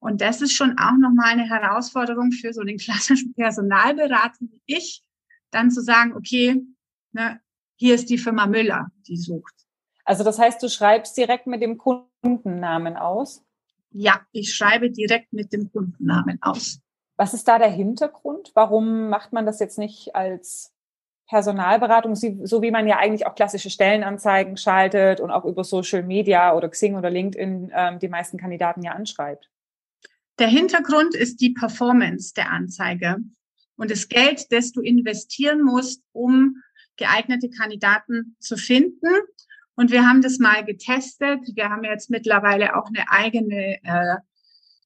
Und 0.00 0.20
das 0.20 0.42
ist 0.42 0.52
schon 0.52 0.78
auch 0.78 0.96
nochmal 0.98 1.32
eine 1.32 1.48
Herausforderung 1.48 2.32
für 2.32 2.52
so 2.52 2.62
den 2.62 2.76
klassischen 2.78 3.32
Personalberater 3.34 4.38
wie 4.40 4.62
ich, 4.66 5.02
dann 5.50 5.70
zu 5.70 5.82
sagen, 5.82 6.14
okay, 6.14 6.62
ne, 7.12 7.40
hier 7.76 7.94
ist 7.94 8.10
die 8.10 8.18
Firma 8.18 8.46
Müller, 8.46 8.90
die 9.06 9.16
sucht. 9.16 9.54
Also 10.08 10.24
das 10.24 10.38
heißt, 10.38 10.62
du 10.62 10.70
schreibst 10.70 11.18
direkt 11.18 11.46
mit 11.46 11.60
dem 11.60 11.76
Kundennamen 11.76 12.96
aus? 12.96 13.44
Ja, 13.90 14.22
ich 14.32 14.54
schreibe 14.54 14.90
direkt 14.90 15.34
mit 15.34 15.52
dem 15.52 15.70
Kundennamen 15.70 16.38
aus. 16.40 16.80
Was 17.18 17.34
ist 17.34 17.46
da 17.46 17.58
der 17.58 17.68
Hintergrund? 17.68 18.52
Warum 18.54 19.10
macht 19.10 19.34
man 19.34 19.44
das 19.44 19.60
jetzt 19.60 19.76
nicht 19.76 20.16
als 20.16 20.72
Personalberatung, 21.28 22.14
so 22.14 22.62
wie 22.62 22.70
man 22.70 22.86
ja 22.86 22.96
eigentlich 22.96 23.26
auch 23.26 23.34
klassische 23.34 23.68
Stellenanzeigen 23.68 24.56
schaltet 24.56 25.20
und 25.20 25.30
auch 25.30 25.44
über 25.44 25.62
Social 25.62 26.02
Media 26.02 26.56
oder 26.56 26.70
Xing 26.70 26.96
oder 26.96 27.10
LinkedIn 27.10 27.70
ähm, 27.74 27.98
die 27.98 28.08
meisten 28.08 28.38
Kandidaten 28.38 28.82
ja 28.82 28.92
anschreibt? 28.92 29.50
Der 30.38 30.48
Hintergrund 30.48 31.14
ist 31.16 31.42
die 31.42 31.50
Performance 31.50 32.32
der 32.32 32.50
Anzeige 32.50 33.18
und 33.76 33.90
das 33.90 34.08
Geld, 34.08 34.50
das 34.52 34.72
du 34.72 34.80
investieren 34.80 35.60
musst, 35.62 36.02
um 36.12 36.62
geeignete 36.96 37.50
Kandidaten 37.50 38.36
zu 38.40 38.56
finden. 38.56 39.06
Und 39.78 39.92
wir 39.92 40.08
haben 40.08 40.22
das 40.22 40.40
mal 40.40 40.64
getestet. 40.64 41.54
Wir 41.54 41.70
haben 41.70 41.84
jetzt 41.84 42.10
mittlerweile 42.10 42.74
auch 42.74 42.88
eine 42.88 43.08
eigene 43.12 43.76
äh, 43.84 44.16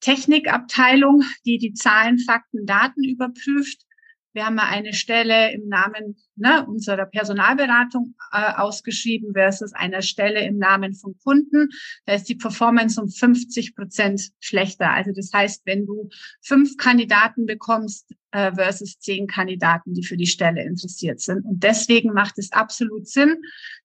Technikabteilung, 0.02 1.22
die 1.46 1.56
die 1.56 1.72
Zahlen, 1.72 2.18
Fakten, 2.18 2.66
Daten 2.66 3.02
überprüft. 3.02 3.86
Wir 4.34 4.44
haben 4.44 4.56
mal 4.56 4.68
eine 4.68 4.92
Stelle 4.92 5.50
im 5.52 5.66
Namen 5.68 6.18
ne, 6.36 6.66
unserer 6.66 7.06
Personalberatung 7.06 8.14
äh, 8.32 8.52
ausgeschrieben 8.52 9.32
versus 9.32 9.72
einer 9.72 10.02
Stelle 10.02 10.44
im 10.44 10.58
Namen 10.58 10.92
von 10.92 11.16
Kunden. 11.24 11.70
Da 12.04 12.12
ist 12.12 12.28
die 12.28 12.34
Performance 12.34 13.00
um 13.00 13.08
50 13.08 13.74
Prozent 13.74 14.28
schlechter. 14.40 14.90
Also 14.90 15.12
das 15.16 15.30
heißt, 15.32 15.62
wenn 15.64 15.86
du 15.86 16.10
fünf 16.42 16.76
Kandidaten 16.76 17.46
bekommst 17.46 18.12
äh, 18.32 18.52
versus 18.52 18.98
zehn 18.98 19.26
Kandidaten, 19.26 19.94
die 19.94 20.04
für 20.04 20.16
die 20.16 20.26
Stelle 20.26 20.62
interessiert 20.62 21.20
sind. 21.20 21.44
Und 21.44 21.62
deswegen 21.62 22.12
macht 22.12 22.38
es 22.38 22.52
absolut 22.52 23.06
Sinn, 23.06 23.36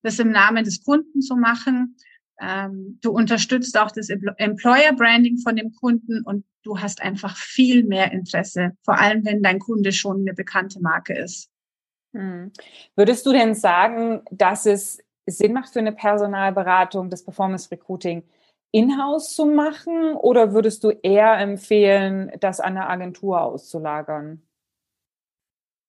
das 0.01 0.19
im 0.19 0.31
Namen 0.31 0.63
des 0.63 0.83
Kunden 0.83 1.21
zu 1.21 1.35
machen. 1.35 1.95
Ähm, 2.39 2.99
du 3.01 3.11
unterstützt 3.11 3.77
auch 3.77 3.91
das 3.91 4.09
Employer 4.09 4.93
Branding 4.93 5.37
von 5.37 5.55
dem 5.55 5.73
Kunden 5.73 6.21
und 6.23 6.45
du 6.63 6.79
hast 6.79 7.01
einfach 7.01 7.35
viel 7.35 7.83
mehr 7.83 8.11
Interesse, 8.11 8.71
vor 8.83 8.99
allem 8.99 9.25
wenn 9.25 9.41
dein 9.41 9.59
Kunde 9.59 9.91
schon 9.91 10.21
eine 10.21 10.33
bekannte 10.33 10.79
Marke 10.79 11.13
ist. 11.13 11.49
Hm. 12.13 12.51
Würdest 12.95 13.25
du 13.25 13.31
denn 13.31 13.53
sagen, 13.53 14.21
dass 14.31 14.65
es 14.65 14.99
Sinn 15.25 15.53
macht 15.53 15.73
für 15.73 15.79
eine 15.79 15.91
Personalberatung, 15.91 17.09
das 17.09 17.23
Performance 17.23 17.69
Recruiting 17.71 18.23
in-house 18.77 19.33
zu 19.33 19.45
machen 19.45 20.13
oder 20.13 20.53
würdest 20.53 20.83
du 20.83 20.91
eher 20.91 21.37
empfehlen, 21.39 22.31
das 22.39 22.59
an 22.59 22.77
eine 22.77 22.87
Agentur 22.87 23.41
auszulagern? 23.41 24.43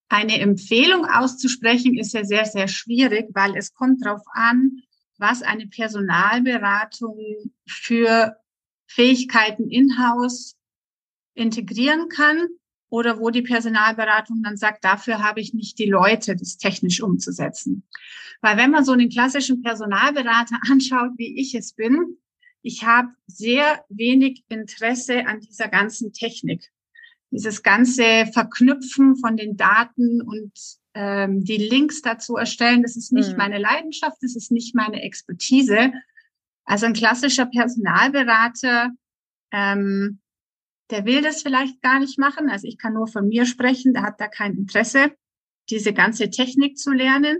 Eine 0.09 0.41
Empfehlung 0.41 1.05
auszusprechen 1.05 1.99
ist 1.99 2.15
ja 2.15 2.25
sehr, 2.25 2.47
sehr 2.47 2.67
schwierig, 2.67 3.29
weil 3.35 3.57
es 3.57 3.75
kommt 3.75 4.05
darauf 4.05 4.23
an, 4.33 4.81
was 5.19 5.43
eine 5.43 5.67
Personalberatung 5.67 7.19
für 7.67 8.37
Fähigkeiten 8.87 9.69
in-house 9.69 10.57
integrieren 11.35 12.09
kann 12.09 12.49
oder 12.89 13.19
wo 13.19 13.29
die 13.29 13.43
Personalberatung 13.43 14.43
dann 14.43 14.57
sagt, 14.57 14.83
dafür 14.83 15.23
habe 15.23 15.41
ich 15.41 15.53
nicht 15.53 15.79
die 15.79 15.91
Leute, 15.91 16.37
das 16.37 16.57
technisch 16.57 17.03
umzusetzen. 17.03 17.87
Weil 18.41 18.57
wenn 18.57 18.71
man 18.71 18.87
so 18.87 18.93
einen 18.93 19.11
klassischen 19.11 19.61
Personalberater 19.61 20.59
anschaut, 20.71 21.11
wie 21.19 21.39
ich 21.39 21.55
es 21.55 21.75
bin, 21.75 22.17
ich 22.63 22.85
habe 22.85 23.09
sehr 23.27 23.85
wenig 23.89 24.45
Interesse 24.49 25.27
an 25.27 25.41
dieser 25.41 25.69
ganzen 25.69 26.13
Technik. 26.13 26.71
Dieses 27.31 27.63
ganze 27.63 28.27
Verknüpfen 28.33 29.17
von 29.17 29.37
den 29.37 29.57
Daten 29.57 30.23
und 30.23 30.53
ähm, 30.95 31.45
die 31.45 31.59
Links 31.59 32.01
dazu 32.03 32.37
erstellen, 32.37 32.83
das 32.83 32.97
ist 32.97 33.13
nicht 33.13 33.33
mhm. 33.33 33.37
meine 33.37 33.59
Leidenschaft, 33.59 34.17
das 34.23 34.35
ist 34.35 34.51
nicht 34.51 34.75
meine 34.75 35.03
Expertise. 35.03 35.93
Also 36.65 36.87
ein 36.87 36.95
klassischer 36.95 37.47
Personalberater, 37.47 38.91
ähm, 39.53 40.21
der 40.91 41.05
will 41.05 41.23
das 41.23 41.43
vielleicht 41.43 41.81
gar 41.83 42.01
nicht 42.01 42.19
machen. 42.19 42.49
Also 42.49 42.67
ich 42.67 42.79
kann 42.79 42.95
nur 42.95 43.07
von 43.07 43.29
mir 43.29 43.47
sprechen, 43.47 43.93
der 43.93 44.03
hat 44.03 44.21
da 44.21 44.27
kein 44.27 44.55
Interesse, 44.55 45.13
diese 45.71 45.93
ganze 45.93 46.31
Technik 46.31 46.79
zu 46.79 46.93
lernen. 46.93 47.39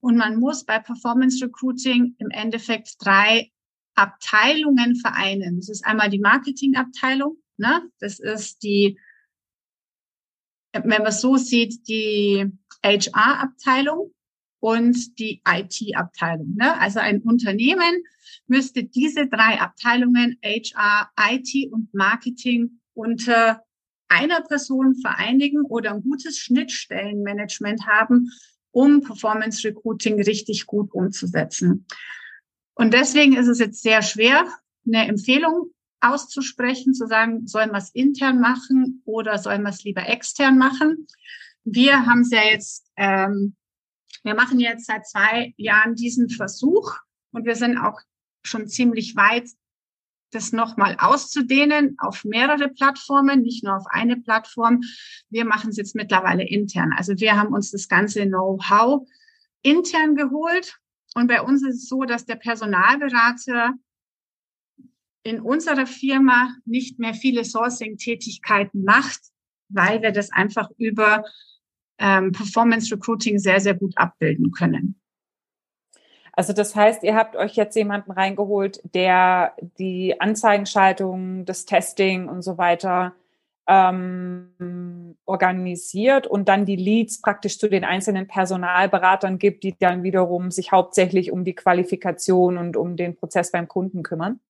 Und 0.00 0.16
man 0.16 0.38
muss 0.38 0.64
bei 0.64 0.78
Performance 0.78 1.44
Recruiting 1.44 2.14
im 2.18 2.30
Endeffekt 2.30 2.96
drei 2.98 3.50
Abteilungen 3.98 4.96
vereinen. 4.96 5.56
Das 5.56 5.68
ist 5.68 5.84
einmal 5.84 6.08
die 6.08 6.20
Marketingabteilung, 6.20 7.36
ne? 7.56 7.82
das 7.98 8.20
ist 8.20 8.62
die, 8.62 8.98
wenn 10.72 10.86
man 10.86 11.06
es 11.06 11.20
so 11.20 11.36
sieht, 11.36 11.88
die 11.88 12.46
HR-Abteilung 12.84 14.14
und 14.60 15.18
die 15.18 15.42
IT-Abteilung. 15.46 16.54
Ne? 16.54 16.78
Also 16.78 17.00
ein 17.00 17.22
Unternehmen 17.22 18.04
müsste 18.46 18.84
diese 18.84 19.26
drei 19.26 19.60
Abteilungen 19.60 20.38
HR, 20.44 21.10
IT 21.30 21.72
und 21.72 21.92
Marketing 21.92 22.80
unter 22.94 23.64
einer 24.08 24.42
Person 24.42 24.94
vereinigen 24.94 25.62
oder 25.62 25.92
ein 25.92 26.02
gutes 26.02 26.38
Schnittstellenmanagement 26.38 27.86
haben, 27.86 28.30
um 28.70 29.02
Performance 29.02 29.66
Recruiting 29.66 30.22
richtig 30.22 30.66
gut 30.66 30.92
umzusetzen. 30.92 31.84
Und 32.78 32.94
deswegen 32.94 33.36
ist 33.36 33.48
es 33.48 33.58
jetzt 33.58 33.82
sehr 33.82 34.02
schwer, 34.02 34.46
eine 34.86 35.08
Empfehlung 35.08 35.72
auszusprechen, 36.00 36.94
zu 36.94 37.08
sagen, 37.08 37.48
sollen 37.48 37.72
wir 37.72 37.78
es 37.78 37.90
intern 37.90 38.40
machen 38.40 39.02
oder 39.04 39.36
sollen 39.38 39.62
wir 39.62 39.70
es 39.70 39.82
lieber 39.82 40.08
extern 40.08 40.58
machen. 40.58 41.08
Wir 41.64 42.06
haben 42.06 42.20
es 42.20 42.30
ja 42.30 42.44
jetzt, 42.44 42.86
ähm, 42.96 43.56
wir 44.22 44.36
machen 44.36 44.60
jetzt 44.60 44.86
seit 44.86 45.08
zwei 45.08 45.54
Jahren 45.56 45.96
diesen 45.96 46.30
Versuch 46.30 46.94
und 47.32 47.46
wir 47.46 47.56
sind 47.56 47.78
auch 47.78 48.00
schon 48.44 48.68
ziemlich 48.68 49.16
weit, 49.16 49.50
das 50.30 50.52
nochmal 50.52 50.96
auszudehnen 51.00 51.96
auf 51.98 52.24
mehrere 52.24 52.68
Plattformen, 52.68 53.42
nicht 53.42 53.64
nur 53.64 53.76
auf 53.76 53.86
eine 53.90 54.18
Plattform. 54.18 54.82
Wir 55.30 55.44
machen 55.44 55.70
es 55.70 55.78
jetzt 55.78 55.96
mittlerweile 55.96 56.46
intern. 56.46 56.92
Also 56.96 57.14
wir 57.16 57.36
haben 57.36 57.52
uns 57.52 57.72
das 57.72 57.88
ganze 57.88 58.24
Know-how 58.24 59.04
intern 59.62 60.14
geholt 60.14 60.78
und 61.14 61.26
bei 61.26 61.42
uns 61.42 61.62
ist 61.66 61.76
es 61.76 61.88
so, 61.88 62.04
dass 62.04 62.26
der 62.26 62.36
Personalberater 62.36 63.74
in 65.22 65.40
unserer 65.40 65.86
Firma 65.86 66.54
nicht 66.64 66.98
mehr 66.98 67.14
viele 67.14 67.44
Sourcing-Tätigkeiten 67.44 68.84
macht, 68.84 69.20
weil 69.68 70.02
wir 70.02 70.12
das 70.12 70.32
einfach 70.32 70.70
über 70.78 71.24
ähm, 71.98 72.32
Performance 72.32 72.94
Recruiting 72.94 73.38
sehr, 73.38 73.60
sehr 73.60 73.74
gut 73.74 73.96
abbilden 73.96 74.52
können. 74.52 75.00
Also 76.32 76.52
das 76.52 76.76
heißt, 76.76 77.02
ihr 77.02 77.16
habt 77.16 77.34
euch 77.34 77.56
jetzt 77.56 77.74
jemanden 77.74 78.12
reingeholt, 78.12 78.80
der 78.94 79.56
die 79.78 80.20
Anzeigenschaltung, 80.20 81.44
das 81.44 81.64
Testing 81.64 82.28
und 82.28 82.42
so 82.42 82.58
weiter 82.58 83.16
ähm, 83.68 85.16
organisiert 85.26 86.26
und 86.26 86.48
dann 86.48 86.64
die 86.64 86.76
Leads 86.76 87.20
praktisch 87.20 87.58
zu 87.58 87.68
den 87.68 87.84
einzelnen 87.84 88.26
Personalberatern 88.26 89.38
gibt, 89.38 89.62
die 89.62 89.76
dann 89.78 90.02
wiederum 90.02 90.50
sich 90.50 90.72
hauptsächlich 90.72 91.30
um 91.30 91.44
die 91.44 91.54
Qualifikation 91.54 92.56
und 92.56 92.76
um 92.76 92.96
den 92.96 93.14
Prozess 93.14 93.52
beim 93.52 93.68
Kunden 93.68 94.02
kümmern? 94.02 94.40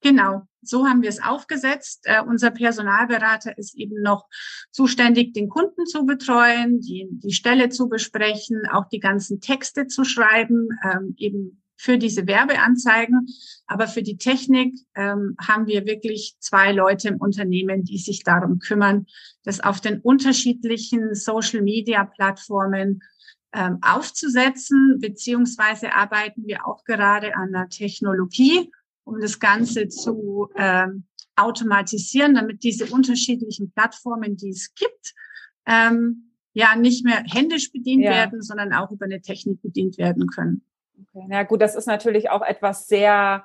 Genau, 0.00 0.42
so 0.62 0.86
haben 0.86 1.02
wir 1.02 1.08
es 1.08 1.22
aufgesetzt. 1.22 2.02
Äh, 2.04 2.22
unser 2.22 2.50
Personalberater 2.50 3.56
ist 3.58 3.76
eben 3.76 4.00
noch 4.02 4.26
zuständig, 4.70 5.34
den 5.34 5.48
Kunden 5.48 5.86
zu 5.86 6.06
betreuen, 6.06 6.80
die, 6.80 7.08
die 7.10 7.32
Stelle 7.32 7.68
zu 7.68 7.88
besprechen, 7.88 8.62
auch 8.70 8.88
die 8.88 9.00
ganzen 9.00 9.40
Texte 9.40 9.86
zu 9.86 10.04
schreiben, 10.04 10.68
ähm, 10.84 11.14
eben 11.16 11.62
für 11.78 11.96
diese 11.96 12.26
Werbeanzeigen. 12.26 13.26
Aber 13.66 13.86
für 13.86 14.02
die 14.02 14.18
Technik 14.18 14.74
ähm, 14.94 15.36
haben 15.40 15.66
wir 15.66 15.86
wirklich 15.86 16.36
zwei 16.40 16.72
Leute 16.72 17.08
im 17.08 17.16
Unternehmen, 17.16 17.84
die 17.84 17.98
sich 17.98 18.24
darum 18.24 18.58
kümmern, 18.58 19.06
das 19.44 19.60
auf 19.60 19.80
den 19.80 20.00
unterschiedlichen 20.00 21.14
Social-Media-Plattformen 21.14 23.00
ähm, 23.54 23.78
aufzusetzen, 23.80 24.98
beziehungsweise 25.00 25.94
arbeiten 25.94 26.46
wir 26.46 26.66
auch 26.66 26.84
gerade 26.84 27.34
an 27.34 27.52
der 27.52 27.68
Technologie, 27.68 28.70
um 29.04 29.20
das 29.20 29.38
Ganze 29.38 29.88
zu 29.88 30.48
ähm, 30.56 31.04
automatisieren, 31.36 32.34
damit 32.34 32.62
diese 32.62 32.86
unterschiedlichen 32.86 33.70
Plattformen, 33.70 34.36
die 34.36 34.50
es 34.50 34.74
gibt, 34.74 35.14
ähm, 35.66 36.32
ja 36.52 36.74
nicht 36.76 37.04
mehr 37.04 37.22
händisch 37.24 37.70
bedient 37.70 38.02
ja. 38.02 38.10
werden, 38.10 38.42
sondern 38.42 38.72
auch 38.72 38.90
über 38.90 39.04
eine 39.04 39.22
Technik 39.22 39.62
bedient 39.62 39.96
werden 39.96 40.26
können. 40.26 40.62
Okay. 41.00 41.26
Na 41.28 41.42
gut, 41.44 41.62
das 41.62 41.74
ist 41.74 41.86
natürlich 41.86 42.30
auch 42.30 42.42
etwas 42.42 42.88
sehr 42.88 43.44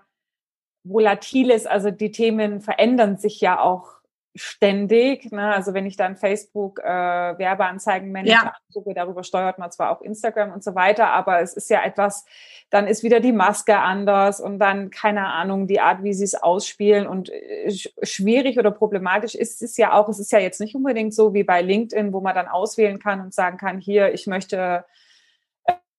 Volatiles. 0.83 1.65
Also 1.65 1.91
die 1.91 2.12
Themen 2.12 2.62
verändern 2.62 3.17
sich 3.17 3.39
ja 3.41 3.60
auch 3.60 4.03
ständig. 4.36 5.31
Ne? 5.31 5.53
Also 5.53 5.74
wenn 5.74 5.86
ich 5.86 5.95
dann 5.95 6.15
Facebook 6.15 6.79
äh, 6.79 6.88
Werbeanzeigen 6.88 8.12
manage, 8.12 8.31
ja. 8.31 8.53
angucke, 8.67 8.93
darüber 8.95 9.24
steuert 9.24 9.60
man 9.60 9.72
zwar 9.72 9.91
auch 9.91 10.01
Instagram 10.01 10.51
und 10.51 10.63
so 10.63 10.74
weiter, 10.74 11.10
aber 11.10 11.41
es 11.41 11.53
ist 11.53 11.69
ja 11.69 11.83
etwas, 11.83 12.25
dann 12.72 12.88
ist 12.88 13.03
wieder 13.03 13.19
die 13.19 13.31
Maske 13.31 13.77
anders 13.77 14.41
und 14.41 14.57
dann, 14.57 14.89
keine 14.89 15.27
Ahnung, 15.27 15.67
die 15.67 15.79
Art, 15.79 16.01
wie 16.01 16.13
sie 16.13 16.24
es 16.24 16.33
ausspielen 16.33 17.05
und 17.05 17.29
äh, 17.29 17.72
schwierig 18.01 18.57
oder 18.57 18.72
problematisch 18.72 19.36
ist 19.36 19.62
es 19.62 19.77
ja 19.77 19.93
auch. 19.93 20.10
Es 20.10 20.19
ist 20.19 20.31
ja 20.31 20.39
jetzt 20.39 20.60
nicht 20.60 20.75
unbedingt 20.75 21.13
so 21.13 21.33
wie 21.36 21.43
bei 21.43 21.62
LinkedIn, 21.62 22.12
wo 22.12 22.19
man 22.19 22.33
dann 22.33 22.48
auswählen 22.48 22.98
kann 22.98 23.22
und 23.22 23.33
sagen 23.36 23.57
kann, 23.57 23.79
hier, 23.79 24.13
ich 24.13 24.25
möchte 24.25 24.83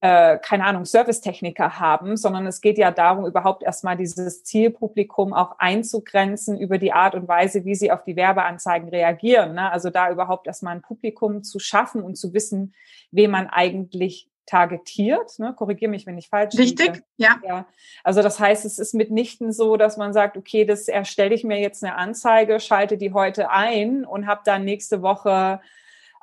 äh, 0.05 0.37
keine 0.37 0.67
Ahnung, 0.67 0.85
Servicetechniker 0.85 1.81
haben, 1.81 2.19
sondern 2.19 2.47
es 2.47 2.61
geht 2.61 2.77
ja 2.77 2.91
darum, 2.91 3.25
überhaupt 3.25 3.63
erstmal 3.63 3.97
dieses 3.97 4.45
Zielpublikum 4.45 5.33
auch 5.33 5.59
einzugrenzen 5.59 6.59
über 6.59 6.77
die 6.77 6.93
Art 6.93 7.15
und 7.15 7.27
Weise, 7.27 7.65
wie 7.65 7.75
sie 7.75 7.91
auf 7.91 8.05
die 8.05 8.15
Werbeanzeigen 8.15 8.91
reagieren. 8.91 9.55
Ne? 9.55 9.73
Also 9.73 9.89
da 9.89 10.11
überhaupt 10.11 10.47
erstmal 10.47 10.75
ein 10.75 10.83
Publikum 10.83 11.43
zu 11.43 11.59
schaffen 11.59 12.03
und 12.03 12.17
zu 12.17 12.35
wissen, 12.35 12.75
wem 13.13 13.31
man 13.31 13.47
eigentlich 13.47 14.29
targetiert. 14.45 15.39
Ne? 15.39 15.55
Korrigiere 15.57 15.91
mich, 15.91 16.05
wenn 16.05 16.19
ich 16.19 16.29
falsch 16.29 16.55
Richtig, 16.59 17.03
ja. 17.17 17.41
ja. 17.43 17.67
Also 18.03 18.21
das 18.21 18.39
heißt, 18.39 18.67
es 18.67 18.79
ist 18.79 18.93
mitnichten 18.93 19.53
so, 19.53 19.79
dass 19.79 19.97
man 19.97 20.13
sagt, 20.13 20.37
okay, 20.37 20.67
das 20.67 20.87
erstelle 20.87 21.35
ich 21.35 21.45
mir 21.45 21.61
jetzt 21.61 21.83
eine 21.83 21.97
Anzeige, 21.97 22.61
schalte 22.61 22.99
die 22.99 23.15
heute 23.15 23.51
ein 23.51 24.05
und 24.05 24.27
habe 24.27 24.43
dann 24.45 24.67
nächste 24.67 25.01
Woche 25.01 25.61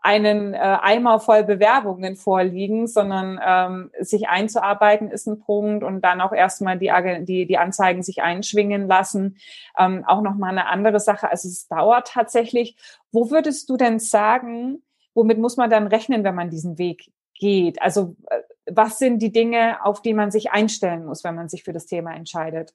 einen 0.01 0.55
äh, 0.55 0.57
Eimer 0.57 1.19
voll 1.19 1.43
Bewerbungen 1.43 2.15
vorliegen, 2.15 2.87
sondern 2.87 3.39
ähm, 3.43 3.91
sich 3.99 4.27
einzuarbeiten 4.27 5.11
ist 5.11 5.27
ein 5.27 5.39
Punkt 5.39 5.83
und 5.83 6.01
dann 6.01 6.21
auch 6.21 6.33
erstmal 6.33 6.79
die, 6.79 6.91
die, 7.21 7.45
die 7.45 7.57
Anzeigen 7.59 8.01
sich 8.01 8.23
einschwingen 8.23 8.87
lassen. 8.87 9.37
Ähm, 9.77 10.03
auch 10.05 10.21
nochmal 10.21 10.49
eine 10.49 10.67
andere 10.67 10.99
Sache. 10.99 11.29
Also 11.29 11.47
es 11.47 11.67
dauert 11.67 12.07
tatsächlich. 12.07 12.75
Wo 13.11 13.29
würdest 13.29 13.69
du 13.69 13.77
denn 13.77 13.99
sagen, 13.99 14.81
womit 15.13 15.37
muss 15.37 15.55
man 15.57 15.69
dann 15.69 15.85
rechnen, 15.85 16.23
wenn 16.23 16.35
man 16.35 16.49
diesen 16.49 16.79
Weg 16.79 17.11
geht? 17.35 17.79
Also 17.79 18.15
äh, 18.31 18.39
was 18.71 18.97
sind 18.97 19.19
die 19.19 19.31
Dinge, 19.31 19.85
auf 19.85 20.01
die 20.01 20.15
man 20.15 20.31
sich 20.31 20.51
einstellen 20.51 21.05
muss, 21.05 21.23
wenn 21.23 21.35
man 21.35 21.47
sich 21.47 21.63
für 21.63 21.73
das 21.73 21.85
Thema 21.85 22.15
entscheidet? 22.15 22.73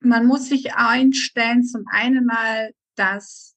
Man 0.00 0.26
muss 0.26 0.48
sich 0.48 0.74
einstellen, 0.74 1.62
zum 1.62 1.84
einen 1.88 2.26
mal, 2.26 2.72
dass 2.96 3.54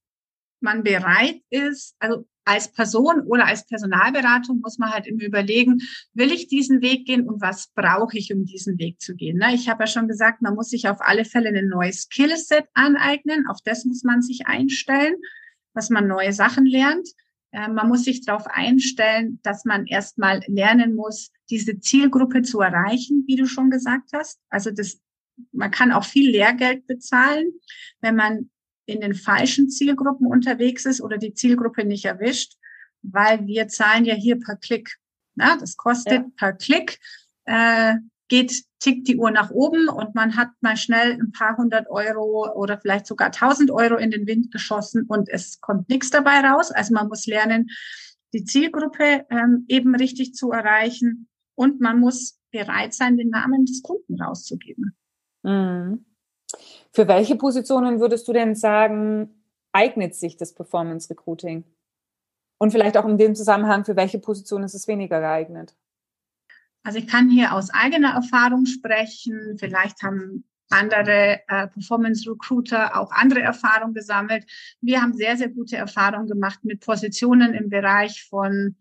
man 0.60 0.84
bereit 0.84 1.42
ist, 1.50 1.96
also 2.00 2.26
als 2.46 2.72
Person 2.72 3.22
oder 3.22 3.46
als 3.46 3.66
Personalberatung 3.66 4.60
muss 4.60 4.78
man 4.78 4.92
halt 4.92 5.08
immer 5.08 5.24
überlegen, 5.24 5.82
will 6.14 6.32
ich 6.32 6.48
diesen 6.48 6.82
Weg 6.82 7.06
gehen 7.06 7.28
und 7.28 7.42
was 7.42 7.70
brauche 7.74 8.18
ich, 8.18 8.34
um 8.34 8.46
diesen 8.46 8.78
Weg 8.78 9.00
zu 9.02 9.16
gehen. 9.16 9.38
Ne? 9.38 9.54
Ich 9.54 9.70
habe 9.70 9.84
ja 9.84 9.88
schon 9.88 10.08
gesagt, 10.08 10.42
man 10.42 10.56
muss 10.56 10.70
sich 10.70 10.88
auf 10.88 11.02
alle 11.02 11.26
Fälle 11.26 11.50
ein 11.50 11.68
neues 11.68 12.04
Skillset 12.04 12.66
aneignen. 12.74 13.48
Auf 13.48 13.60
das 13.64 13.86
muss 13.86 14.04
man 14.04 14.22
sich 14.22 14.46
einstellen, 14.46 15.16
dass 15.74 15.90
man 15.90 16.08
neue 16.08 16.34
Sachen 16.34 16.66
lernt. 16.66 17.08
Äh, 17.52 17.70
man 17.70 17.88
muss 17.88 18.04
sich 18.04 18.26
darauf 18.26 18.48
einstellen, 18.48 19.40
dass 19.44 19.64
man 19.64 19.86
erstmal 19.86 20.42
lernen 20.48 20.96
muss, 20.96 21.32
diese 21.50 21.80
Zielgruppe 21.80 22.42
zu 22.42 22.60
erreichen, 22.60 23.24
wie 23.28 23.36
du 23.36 23.46
schon 23.46 23.70
gesagt 23.70 24.10
hast. 24.14 24.40
Also 24.50 24.72
das, 24.72 25.00
man 25.52 25.72
kann 25.72 25.92
auch 25.92 26.04
viel 26.04 26.30
Lehrgeld 26.30 26.88
bezahlen, 26.88 27.54
wenn 28.02 28.16
man 28.16 28.50
in 28.86 29.02
den 29.02 29.14
falschen 29.14 29.70
Zielgruppen 29.70 30.28
unterwegs 30.28 30.86
ist 30.86 31.02
oder 31.02 31.18
die 31.18 31.34
Zielgruppe 31.34 31.86
nicht 31.86 32.06
erwischt, 32.06 32.58
weil 33.02 33.46
wir 33.46 33.68
zahlen 33.68 34.06
ja 34.06 34.16
hier 34.16 34.40
per 34.40 34.56
Klick. 34.56 34.98
Na, 35.36 35.58
das 35.58 35.78
kostet 35.78 36.14
ja. 36.14 36.26
per 36.36 36.54
Klick, 36.54 37.00
äh, 37.46 37.96
geht, 38.28 38.64
tickt 38.80 39.08
die 39.08 39.18
Uhr 39.18 39.32
nach 39.32 39.52
oben 39.52 39.90
und 39.90 40.16
man 40.16 40.36
hat 40.36 40.50
mal 40.62 40.78
schnell 40.78 41.14
ein 41.14 41.32
paar 41.32 41.58
hundert 41.58 41.90
Euro 41.90 42.52
oder 42.54 42.78
vielleicht 42.80 43.08
sogar 43.08 43.32
tausend 43.32 43.72
Euro 43.72 43.96
in 43.96 44.12
den 44.12 44.28
Wind 44.28 44.52
geschossen 44.52 45.06
und 45.08 45.30
es 45.30 45.60
kommt 45.62 45.90
nichts 45.90 46.10
dabei 46.10 46.40
raus. 46.42 46.72
Also 46.72 46.94
man 46.94 47.08
muss 47.08 47.26
lernen, 47.26 47.70
die 48.34 48.44
Zielgruppe 48.44 49.26
ähm, 49.30 49.66
eben 49.68 49.96
richtig 49.96 50.34
zu 50.34 50.52
erreichen 50.52 51.28
und 51.56 51.82
man 51.82 52.00
muss 52.00 52.40
bereit 52.52 52.94
sein, 52.94 53.18
den 53.18 53.30
Namen 53.30 53.66
des 53.66 53.82
Kunden 53.82 54.22
rauszugeben. 54.22 54.96
Mhm. 55.44 56.06
Für 56.92 57.08
welche 57.08 57.36
Positionen 57.36 58.00
würdest 58.00 58.28
du 58.28 58.34
denn 58.34 58.56
sagen, 58.56 59.30
eignet 59.72 60.16
sich 60.16 60.38
das 60.38 60.54
Performance 60.54 61.10
Recruiting? 61.10 61.64
Und 62.60 62.72
vielleicht 62.72 62.98
auch 62.98 63.06
in 63.06 63.18
dem 63.18 63.36
Zusammenhang, 63.36 63.84
für 63.84 63.96
welche 63.96 64.20
Position 64.20 64.64
ist 64.64 64.74
es 64.74 64.88
weniger 64.88 65.20
geeignet? 65.20 65.76
Also 66.84 67.00
ich 67.00 67.08
kann 67.08 67.30
hier 67.30 67.54
aus 67.54 67.70
eigener 67.72 68.14
Erfahrung 68.14 68.66
sprechen. 68.66 69.58
Vielleicht 69.58 70.04
haben 70.04 70.46
andere 70.70 71.42
äh, 71.48 71.68
Performance 71.68 72.30
Recruiter 72.30 73.00
auch 73.00 73.12
andere 73.12 73.42
Erfahrungen 73.42 73.94
gesammelt. 73.94 74.46
Wir 74.82 75.02
haben 75.02 75.14
sehr, 75.14 75.38
sehr 75.38 75.50
gute 75.50 75.78
Erfahrungen 75.78 76.28
gemacht 76.28 76.64
mit 76.64 76.82
Positionen 76.82 77.54
im 77.54 77.70
Bereich 77.70 78.26
von 78.30 78.76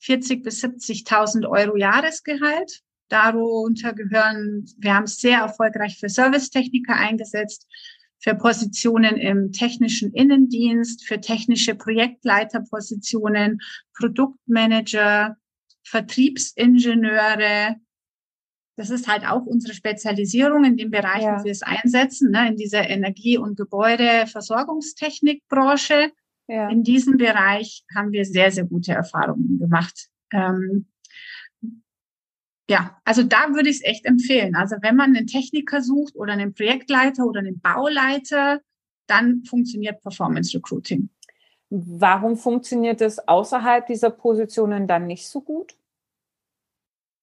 40 0.00 0.42
bis 0.42 0.62
70.000 0.62 1.48
Euro 1.48 1.76
Jahresgehalt. 1.76 2.82
Darunter 3.08 3.92
gehören, 3.92 4.64
wir 4.78 4.94
haben 4.94 5.04
es 5.04 5.18
sehr 5.18 5.40
erfolgreich 5.40 5.98
für 5.98 6.08
Servicetechniker 6.08 6.94
eingesetzt, 6.94 7.66
für 8.20 8.34
Positionen 8.34 9.16
im 9.16 9.52
technischen 9.52 10.12
Innendienst, 10.12 11.06
für 11.06 11.20
technische 11.20 11.74
Projektleiterpositionen, 11.74 13.60
Produktmanager, 13.96 15.36
Vertriebsingenieure. 15.84 17.76
Das 18.76 18.90
ist 18.90 19.08
halt 19.08 19.26
auch 19.26 19.46
unsere 19.46 19.72
Spezialisierung 19.74 20.64
in 20.64 20.76
dem 20.76 20.90
Bereich, 20.90 21.22
ja. 21.22 21.38
wo 21.38 21.44
wir 21.44 21.52
es 21.52 21.62
einsetzen, 21.62 22.30
ne, 22.30 22.48
in 22.48 22.56
dieser 22.56 22.86
Energie- 22.88 23.38
und 23.38 23.56
Gebäudeversorgungstechnikbranche. 23.56 26.10
Ja. 26.48 26.68
In 26.70 26.82
diesem 26.82 27.18
Bereich 27.18 27.84
haben 27.94 28.10
wir 28.12 28.24
sehr, 28.24 28.50
sehr 28.50 28.64
gute 28.64 28.92
Erfahrungen 28.92 29.58
gemacht. 29.58 30.08
Ähm, 30.32 30.86
ja, 32.70 33.00
also 33.04 33.22
da 33.22 33.54
würde 33.54 33.70
ich 33.70 33.76
es 33.76 33.84
echt 33.84 34.04
empfehlen. 34.04 34.54
Also 34.54 34.76
wenn 34.82 34.96
man 34.96 35.16
einen 35.16 35.26
Techniker 35.26 35.80
sucht 35.82 36.14
oder 36.16 36.34
einen 36.34 36.52
Projektleiter 36.52 37.24
oder 37.24 37.40
einen 37.40 37.60
Bauleiter, 37.60 38.60
dann 39.06 39.42
funktioniert 39.44 40.02
Performance 40.02 40.54
Recruiting. 40.56 41.08
Warum 41.70 42.36
funktioniert 42.36 43.00
es 43.00 43.18
außerhalb 43.26 43.86
dieser 43.86 44.10
Positionen 44.10 44.86
dann 44.86 45.06
nicht 45.06 45.28
so 45.28 45.40
gut? 45.40 45.74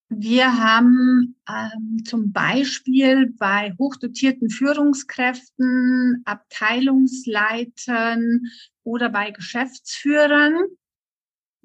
Wir 0.09 0.57
haben 0.57 1.35
ähm, 1.49 2.03
zum 2.05 2.31
Beispiel 2.31 3.33
bei 3.37 3.73
hochdotierten 3.79 4.49
Führungskräften, 4.49 6.21
Abteilungsleitern 6.25 8.41
oder 8.83 9.09
bei 9.09 9.31
Geschäftsführern 9.31 10.55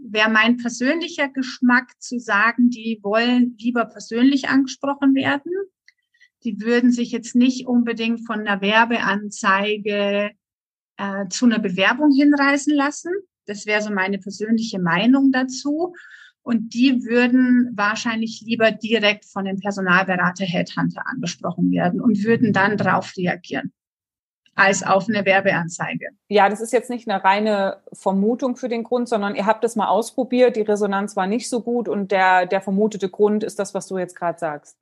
wäre 0.03 0.31
mein 0.31 0.57
persönlicher 0.57 1.29
Geschmack 1.29 2.01
zu 2.01 2.19
sagen, 2.19 2.71
die 2.71 3.01
wollen 3.03 3.57
lieber 3.59 3.85
persönlich 3.85 4.49
angesprochen 4.49 5.15
werden. 5.15 5.53
Die 6.45 6.61
würden 6.61 6.91
sich 6.91 7.13
jetzt 7.13 7.35
nicht 7.37 7.67
unbedingt 7.67 8.27
von 8.27 8.41
einer 8.41 8.61
Werbeanzeige 8.61 10.31
äh, 10.97 11.29
zu 11.29 11.47
einer 11.47 11.59
Bewerbung 11.59 12.13
hinreißen 12.13 12.75
lassen. 12.75 13.13
Das 13.47 13.67
wäre 13.67 13.83
so 13.83 13.91
meine 13.91 14.19
persönliche 14.19 14.79
Meinung 14.79 15.33
dazu. 15.33 15.95
Und 16.43 16.73
die 16.73 17.05
würden 17.05 17.71
wahrscheinlich 17.75 18.43
lieber 18.47 18.71
direkt 18.71 19.27
von 19.27 19.45
dem 19.45 19.61
Personalberater 19.61 20.47
Headhunter 20.47 21.07
angesprochen 21.07 21.71
werden 21.71 22.01
und 22.01 22.25
würden 22.25 22.53
dann 22.55 22.79
darauf 22.79 23.15
reagieren 23.17 23.73
als 24.55 24.83
auf 24.83 25.09
eine 25.09 25.25
Werbeanzeige. 25.25 26.09
Ja, 26.29 26.49
das 26.49 26.61
ist 26.61 26.73
jetzt 26.73 26.91
nicht 26.91 27.09
eine 27.09 27.23
reine 27.23 27.83
Vermutung 27.93 28.57
für 28.57 28.69
den 28.69 28.85
Grund, 28.85 29.09
sondern 29.09 29.35
ihr 29.35 29.47
habt 29.47 29.65
es 29.65 29.77
mal 29.77 29.89
ausprobiert, 29.89 30.57
die 30.57 30.63
Resonanz 30.63 31.17
war 31.17 31.27
nicht 31.27 31.49
so 31.49 31.63
gut 31.63 31.89
und 31.89 32.13
der, 32.13 32.47
der 32.47 32.61
vermutete 32.61 33.09
Grund 33.09 33.45
ist 33.45 33.59
das, 33.59 33.75
was 33.75 33.87
du 33.87 33.99
jetzt 33.99 34.17
gerade 34.17 34.39
sagst. 34.39 34.77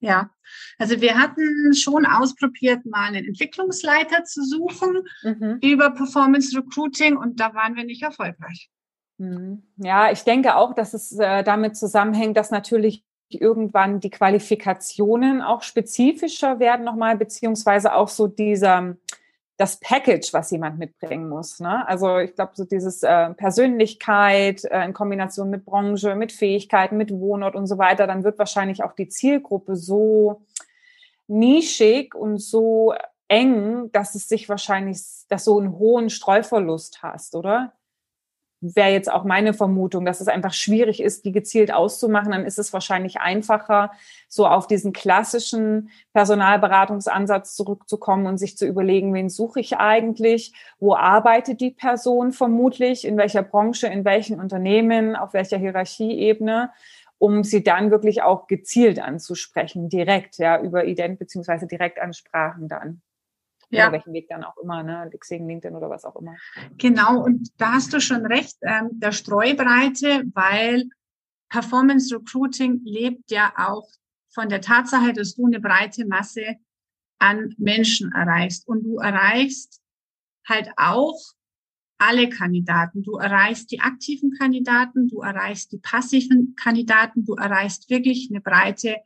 Ja, 0.00 0.30
also 0.78 1.00
wir 1.00 1.18
hatten 1.18 1.72
schon 1.74 2.04
ausprobiert, 2.04 2.84
mal 2.84 3.08
einen 3.08 3.24
Entwicklungsleiter 3.24 4.24
zu 4.24 4.44
suchen 4.44 5.02
mhm. 5.22 5.58
über 5.62 5.90
Performance 5.90 6.56
Recruiting 6.56 7.16
und 7.16 7.40
da 7.40 7.54
waren 7.54 7.76
wir 7.76 7.84
nicht 7.84 8.02
erfolgreich. 8.02 8.68
Mhm. 9.18 9.62
Ja, 9.78 10.10
ich 10.10 10.24
denke 10.24 10.56
auch, 10.56 10.74
dass 10.74 10.92
es 10.92 11.18
äh, 11.18 11.42
damit 11.42 11.76
zusammenhängt, 11.78 12.36
dass 12.36 12.50
natürlich 12.50 13.05
irgendwann 13.28 14.00
die 14.00 14.10
Qualifikationen 14.10 15.42
auch 15.42 15.62
spezifischer 15.62 16.58
werden 16.58 16.84
nochmal, 16.84 17.16
beziehungsweise 17.16 17.94
auch 17.94 18.08
so 18.08 18.26
dieser, 18.26 18.96
das 19.56 19.80
Package, 19.80 20.32
was 20.32 20.50
jemand 20.50 20.78
mitbringen 20.78 21.28
muss. 21.28 21.60
Ne? 21.60 21.86
Also 21.88 22.18
ich 22.18 22.34
glaube, 22.34 22.52
so 22.54 22.64
dieses 22.64 23.02
äh, 23.02 23.30
Persönlichkeit 23.34 24.64
äh, 24.64 24.84
in 24.84 24.92
Kombination 24.92 25.50
mit 25.50 25.64
Branche, 25.64 26.14
mit 26.14 26.32
Fähigkeiten, 26.32 26.96
mit 26.96 27.10
Wohnort 27.10 27.56
und 27.56 27.66
so 27.66 27.78
weiter, 27.78 28.06
dann 28.06 28.22
wird 28.22 28.38
wahrscheinlich 28.38 28.82
auch 28.84 28.92
die 28.92 29.08
Zielgruppe 29.08 29.76
so 29.76 30.42
nischig 31.26 32.14
und 32.14 32.38
so 32.38 32.94
eng, 33.28 33.90
dass 33.92 34.14
es 34.14 34.28
sich 34.28 34.48
wahrscheinlich, 34.48 35.00
dass 35.28 35.44
so 35.44 35.58
einen 35.58 35.78
hohen 35.78 36.10
Streuverlust 36.10 37.02
hast, 37.02 37.34
oder? 37.34 37.72
Wäre 38.74 38.90
jetzt 38.90 39.12
auch 39.12 39.24
meine 39.24 39.54
Vermutung, 39.54 40.04
dass 40.04 40.20
es 40.20 40.28
einfach 40.28 40.52
schwierig 40.52 41.02
ist, 41.02 41.24
die 41.24 41.32
gezielt 41.32 41.72
auszumachen. 41.72 42.32
Dann 42.32 42.44
ist 42.44 42.58
es 42.58 42.72
wahrscheinlich 42.72 43.20
einfacher, 43.20 43.92
so 44.28 44.46
auf 44.46 44.66
diesen 44.66 44.92
klassischen 44.92 45.90
Personalberatungsansatz 46.12 47.54
zurückzukommen 47.54 48.26
und 48.26 48.38
sich 48.38 48.56
zu 48.56 48.66
überlegen, 48.66 49.14
wen 49.14 49.28
suche 49.28 49.60
ich 49.60 49.76
eigentlich, 49.76 50.52
wo 50.78 50.94
arbeitet 50.94 51.60
die 51.60 51.70
Person 51.70 52.32
vermutlich, 52.32 53.04
in 53.04 53.16
welcher 53.16 53.42
Branche, 53.42 53.86
in 53.86 54.04
welchen 54.04 54.40
Unternehmen, 54.40 55.14
auf 55.14 55.32
welcher 55.32 55.58
Hierarchieebene? 55.58 56.70
Um 57.18 57.44
sie 57.44 57.62
dann 57.62 57.90
wirklich 57.90 58.22
auch 58.22 58.46
gezielt 58.46 59.00
anzusprechen, 59.00 59.88
direkt, 59.88 60.36
ja, 60.36 60.60
über 60.60 60.84
Ident- 60.84 61.18
beziehungsweise 61.18 61.66
Direktansprachen 61.66 62.68
dann 62.68 63.00
ja. 63.70 63.84
oder 63.84 63.92
welchen 63.92 64.12
Weg 64.12 64.28
dann 64.28 64.44
auch 64.44 64.56
immer, 64.58 64.82
ne, 64.82 65.10
Xing, 65.18 65.46
LinkedIn 65.46 65.76
oder 65.76 65.90
was 65.90 66.04
auch 66.04 66.16
immer. 66.16 66.36
Genau, 66.78 67.22
und 67.22 67.50
da 67.58 67.72
hast 67.72 67.92
du 67.92 68.00
schon 68.00 68.26
recht, 68.26 68.56
ähm, 68.62 68.90
der 68.92 69.12
Streubreite, 69.12 70.24
weil 70.34 70.84
Performance 71.48 72.14
Recruiting 72.14 72.80
lebt 72.84 73.30
ja 73.30 73.52
auch 73.56 73.88
von 74.32 74.48
der 74.48 74.60
Tatsache, 74.60 75.12
dass 75.12 75.34
du 75.34 75.46
eine 75.46 75.60
breite 75.60 76.06
Masse 76.06 76.56
an 77.18 77.54
Menschen 77.58 78.12
erreichst 78.12 78.68
und 78.68 78.82
du 78.84 78.98
erreichst 78.98 79.80
halt 80.46 80.70
auch 80.76 81.18
alle 81.98 82.28
Kandidaten. 82.28 83.02
Du 83.02 83.16
erreichst 83.16 83.70
die 83.70 83.80
aktiven 83.80 84.32
Kandidaten, 84.32 85.08
du 85.08 85.20
erreichst 85.20 85.72
die 85.72 85.78
passiven 85.78 86.54
Kandidaten, 86.56 87.24
du 87.24 87.34
erreichst 87.34 87.88
wirklich 87.90 88.28
eine 88.30 88.40
breite 88.40 88.96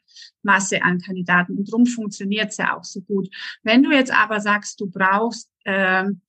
Masse 0.42 0.82
an 0.82 1.00
Kandidaten. 1.00 1.56
Und 1.56 1.68
darum 1.68 1.86
funktioniert 1.86 2.50
es 2.50 2.56
ja 2.56 2.76
auch 2.76 2.84
so 2.84 3.00
gut. 3.00 3.28
Wenn 3.62 3.82
du 3.82 3.90
jetzt 3.90 4.12
aber 4.12 4.40
sagst, 4.40 4.80
du 4.80 4.90
brauchst 4.90 5.50
ähm, 5.64 6.20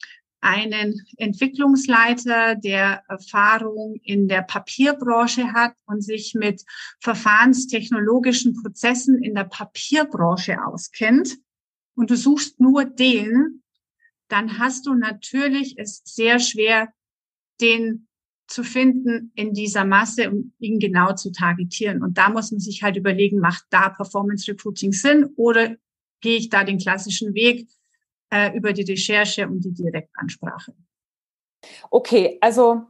einen 0.42 1.06
Entwicklungsleiter, 1.18 2.56
der 2.56 3.04
Erfahrung 3.08 4.00
in 4.04 4.28
der 4.28 4.42
Papierbranche 4.42 5.54
hat 5.54 5.74
und 5.86 6.02
sich 6.02 6.34
mit 6.34 6.64
verfahrenstechnologischen 7.00 8.60
Prozessen 8.62 9.22
in 9.24 9.36
der 9.36 9.44
Papierbranche 9.44 10.58
auskennt 10.66 11.38
und 11.96 12.10
du 12.10 12.18
suchst 12.18 12.60
nur 12.60 12.86
den, 12.86 13.62
dann 14.32 14.60
hast 14.60 14.86
du 14.86 14.94
natürlich 14.94 15.78
es 15.78 16.02
sehr 16.06 16.40
schwer, 16.40 16.94
den 17.60 18.08
zu 18.48 18.64
finden 18.64 19.32
in 19.36 19.54
dieser 19.54 19.86
Masse 19.86 20.30
und 20.30 20.54
ihn 20.60 20.80
genau 20.80 21.14
zu 21.14 21.32
targetieren. 21.32 22.04
Und 22.04 22.18
da 22.18 22.30
muss 22.30 22.52
man 22.52 22.60
sich 22.60 22.84
halt 22.84 22.98
überlegen, 22.98 23.40
macht 23.40 23.66
da 23.70 23.90
Performance 23.90 24.52
Recruiting 24.52 24.92
Sinn 24.92 25.26
oder 25.36 25.76
gehe 26.20 26.38
ich 26.38 26.50
da 26.50 26.64
den 26.64 26.78
klassischen 26.78 27.34
Weg 27.34 27.70
äh, 28.30 28.56
über 28.56 28.74
die 28.74 28.84
Recherche 28.84 29.48
und 29.48 29.62
die 29.62 29.74
Direktansprache? 29.74 30.74
Okay, 31.90 32.38
also 32.42 32.88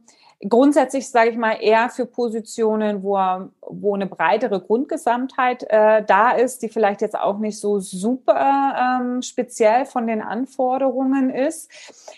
grundsätzlich 0.48 1.08
sage 1.08 1.30
ich 1.30 1.36
mal 1.36 1.56
eher 1.60 1.88
für 1.88 2.06
Positionen, 2.06 3.02
wo, 3.02 3.16
wo 3.60 3.94
eine 3.94 4.06
breitere 4.06 4.60
Grundgesamtheit 4.60 5.64
äh, 5.68 6.02
da 6.04 6.32
ist, 6.32 6.62
die 6.62 6.68
vielleicht 6.68 7.00
jetzt 7.00 7.16
auch 7.16 7.38
nicht 7.38 7.58
so 7.60 7.78
super 7.78 9.00
ähm, 9.00 9.22
speziell 9.22 9.84
von 9.84 10.06
den 10.06 10.20
Anforderungen 10.20 11.30
ist. 11.30 11.70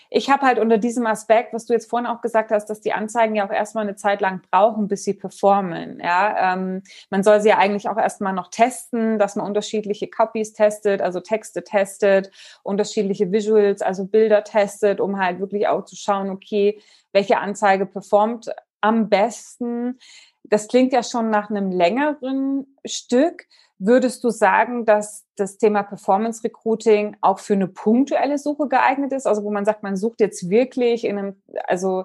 Ich 0.09 0.29
habe 0.29 0.45
halt 0.45 0.57
unter 0.57 0.79
diesem 0.79 1.05
Aspekt, 1.05 1.53
was 1.53 1.65
du 1.65 1.73
jetzt 1.73 1.89
vorhin 1.89 2.07
auch 2.07 2.21
gesagt 2.21 2.51
hast, 2.51 2.65
dass 2.67 2.81
die 2.81 2.93
Anzeigen 2.93 3.35
ja 3.35 3.45
auch 3.45 3.51
erstmal 3.51 3.83
eine 3.83 3.95
Zeit 3.95 4.21
lang 4.21 4.41
brauchen, 4.49 4.87
bis 4.87 5.03
sie 5.03 5.13
performen. 5.13 5.99
Ja, 6.03 6.53
ähm, 6.53 6.81
man 7.11 7.21
soll 7.21 7.41
sie 7.41 7.49
ja 7.49 7.57
eigentlich 7.59 7.89
auch 7.89 7.97
erstmal 7.97 8.33
noch 8.33 8.49
testen, 8.49 9.19
dass 9.19 9.35
man 9.35 9.45
unterschiedliche 9.45 10.07
Copies 10.07 10.53
testet, 10.53 11.01
also 11.01 11.19
Texte 11.19 11.63
testet, 11.63 12.31
unterschiedliche 12.63 13.31
Visuals, 13.31 13.83
also 13.83 14.05
Bilder 14.05 14.43
testet, 14.43 14.99
um 14.99 15.19
halt 15.19 15.39
wirklich 15.39 15.67
auch 15.67 15.85
zu 15.85 15.95
schauen, 15.95 16.31
okay, 16.31 16.79
welche 17.15 17.39
Anzeige 17.39 17.85
performt 17.85 18.51
am 18.81 19.09
besten. 19.09 19.97
Das 20.43 20.67
klingt 20.67 20.93
ja 20.93 21.01
schon 21.01 21.31
nach 21.31 21.49
einem 21.49 21.71
längeren 21.71 22.77
Stück. 22.85 23.47
Würdest 23.77 24.23
du 24.23 24.29
sagen, 24.29 24.85
dass 24.85 25.25
das 25.35 25.57
Thema 25.57 25.83
Performance 25.83 26.43
Recruiting 26.43 27.17
auch 27.21 27.39
für 27.39 27.53
eine 27.53 27.67
punktuelle 27.67 28.37
Suche 28.37 28.67
geeignet 28.67 29.13
ist? 29.13 29.25
Also 29.25 29.43
wo 29.43 29.51
man 29.51 29.65
sagt, 29.65 29.81
man 29.81 29.95
sucht 29.95 30.19
jetzt 30.19 30.49
wirklich 30.49 31.05
in 31.05 31.17
einem, 31.17 31.41
also 31.65 32.03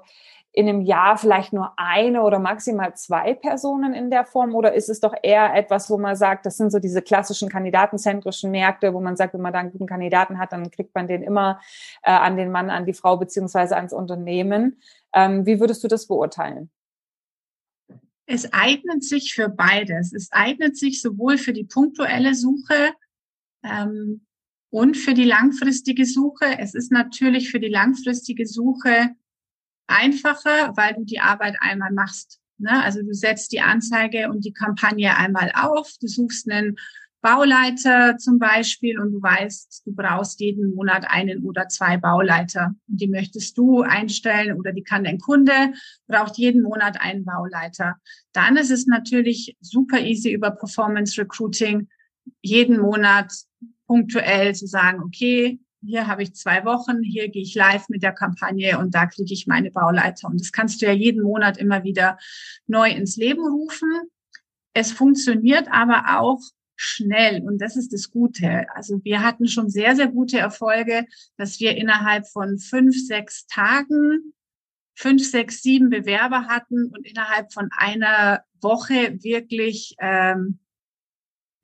in 0.52 0.68
einem 0.68 0.80
Jahr 0.80 1.16
vielleicht 1.16 1.52
nur 1.52 1.72
eine 1.76 2.22
oder 2.22 2.40
maximal 2.40 2.94
zwei 2.96 3.34
Personen 3.34 3.94
in 3.94 4.10
der 4.10 4.24
Form? 4.24 4.54
Oder 4.54 4.74
ist 4.74 4.88
es 4.88 4.98
doch 4.98 5.14
eher 5.22 5.54
etwas, 5.54 5.88
wo 5.90 5.96
man 5.96 6.16
sagt, 6.16 6.44
das 6.44 6.56
sind 6.56 6.72
so 6.72 6.80
diese 6.80 7.02
klassischen 7.02 7.48
kandidatenzentrischen 7.48 8.50
Märkte, 8.50 8.92
wo 8.92 9.00
man 9.00 9.16
sagt, 9.16 9.34
wenn 9.34 9.42
man 9.42 9.52
da 9.52 9.60
einen 9.60 9.70
guten 9.70 9.86
Kandidaten 9.86 10.38
hat, 10.38 10.52
dann 10.52 10.70
kriegt 10.70 10.94
man 10.94 11.06
den 11.06 11.22
immer 11.22 11.60
äh, 12.02 12.10
an 12.10 12.36
den 12.36 12.50
Mann, 12.50 12.68
an 12.68 12.84
die 12.84 12.94
Frau 12.94 13.16
beziehungsweise 13.16 13.76
ans 13.76 13.92
Unternehmen. 13.92 14.80
Ähm, 15.14 15.46
wie 15.46 15.60
würdest 15.60 15.84
du 15.84 15.88
das 15.88 16.06
beurteilen? 16.06 16.70
Es 18.26 18.52
eignet 18.52 19.04
sich 19.04 19.34
für 19.34 19.48
beides. 19.48 20.12
Es 20.12 20.32
eignet 20.32 20.76
sich 20.76 21.00
sowohl 21.00 21.38
für 21.38 21.52
die 21.52 21.64
punktuelle 21.64 22.34
Suche 22.34 22.92
ähm, 23.62 24.26
und 24.70 24.96
für 24.96 25.14
die 25.14 25.24
langfristige 25.24 26.06
Suche. 26.06 26.58
Es 26.58 26.74
ist 26.74 26.90
natürlich 26.90 27.50
für 27.50 27.60
die 27.60 27.68
langfristige 27.68 28.46
Suche 28.46 29.14
einfacher, 29.90 30.72
weil 30.76 30.94
du 30.94 31.04
die 31.04 31.20
Arbeit 31.20 31.56
einmal 31.60 31.92
machst. 31.92 32.40
Ne? 32.58 32.82
Also 32.82 33.02
du 33.02 33.12
setzt 33.12 33.52
die 33.52 33.60
Anzeige 33.60 34.30
und 34.30 34.44
die 34.44 34.52
Kampagne 34.52 35.16
einmal 35.16 35.52
auf, 35.54 35.90
du 36.00 36.06
suchst 36.06 36.50
einen 36.50 36.76
Bauleiter 37.22 38.16
zum 38.16 38.38
Beispiel 38.38 38.98
und 38.98 39.12
du 39.12 39.20
weißt, 39.20 39.82
du 39.84 39.94
brauchst 39.94 40.40
jeden 40.40 40.74
Monat 40.74 41.04
einen 41.10 41.44
oder 41.44 41.68
zwei 41.68 41.98
Bauleiter. 41.98 42.74
Und 42.88 43.00
die 43.00 43.08
möchtest 43.08 43.58
du 43.58 43.82
einstellen 43.82 44.58
oder 44.58 44.72
die 44.72 44.82
kann 44.82 45.04
dein 45.04 45.18
Kunde, 45.18 45.74
braucht 46.06 46.38
jeden 46.38 46.62
Monat 46.62 46.98
einen 47.00 47.24
Bauleiter. 47.24 47.96
Dann 48.32 48.56
ist 48.56 48.70
es 48.70 48.86
natürlich 48.86 49.54
super 49.60 50.00
easy 50.00 50.32
über 50.32 50.50
Performance 50.50 51.20
Recruiting 51.20 51.88
jeden 52.40 52.80
Monat 52.80 53.32
punktuell 53.86 54.54
zu 54.54 54.66
sagen, 54.66 55.02
okay, 55.02 55.60
hier 55.82 56.06
habe 56.06 56.22
ich 56.22 56.34
zwei 56.34 56.64
Wochen, 56.64 57.02
hier 57.02 57.28
gehe 57.28 57.42
ich 57.42 57.54
live 57.54 57.88
mit 57.88 58.02
der 58.02 58.12
Kampagne 58.12 58.78
und 58.78 58.94
da 58.94 59.06
kriege 59.06 59.32
ich 59.32 59.46
meine 59.46 59.70
Bauleiter. 59.70 60.28
Und 60.28 60.40
das 60.40 60.52
kannst 60.52 60.80
du 60.80 60.86
ja 60.86 60.92
jeden 60.92 61.22
Monat 61.22 61.58
immer 61.58 61.84
wieder 61.84 62.18
neu 62.66 62.90
ins 62.90 63.16
Leben 63.16 63.46
rufen. 63.46 63.90
Es 64.74 64.92
funktioniert 64.92 65.68
aber 65.70 66.20
auch 66.20 66.40
schnell 66.76 67.42
und 67.42 67.60
das 67.60 67.76
ist 67.76 67.92
das 67.92 68.10
Gute. 68.10 68.66
Also 68.74 69.02
wir 69.04 69.22
hatten 69.22 69.48
schon 69.48 69.68
sehr, 69.68 69.96
sehr 69.96 70.08
gute 70.08 70.38
Erfolge, 70.38 71.06
dass 71.36 71.60
wir 71.60 71.76
innerhalb 71.76 72.26
von 72.26 72.58
fünf, 72.58 72.96
sechs 73.06 73.46
Tagen 73.46 74.32
fünf, 75.00 75.28
sechs, 75.28 75.62
sieben 75.62 75.88
Bewerber 75.88 76.46
hatten 76.46 76.86
und 76.86 77.06
innerhalb 77.06 77.52
von 77.52 77.70
einer 77.72 78.44
Woche 78.60 79.22
wirklich 79.22 79.94
ähm, 79.98 80.58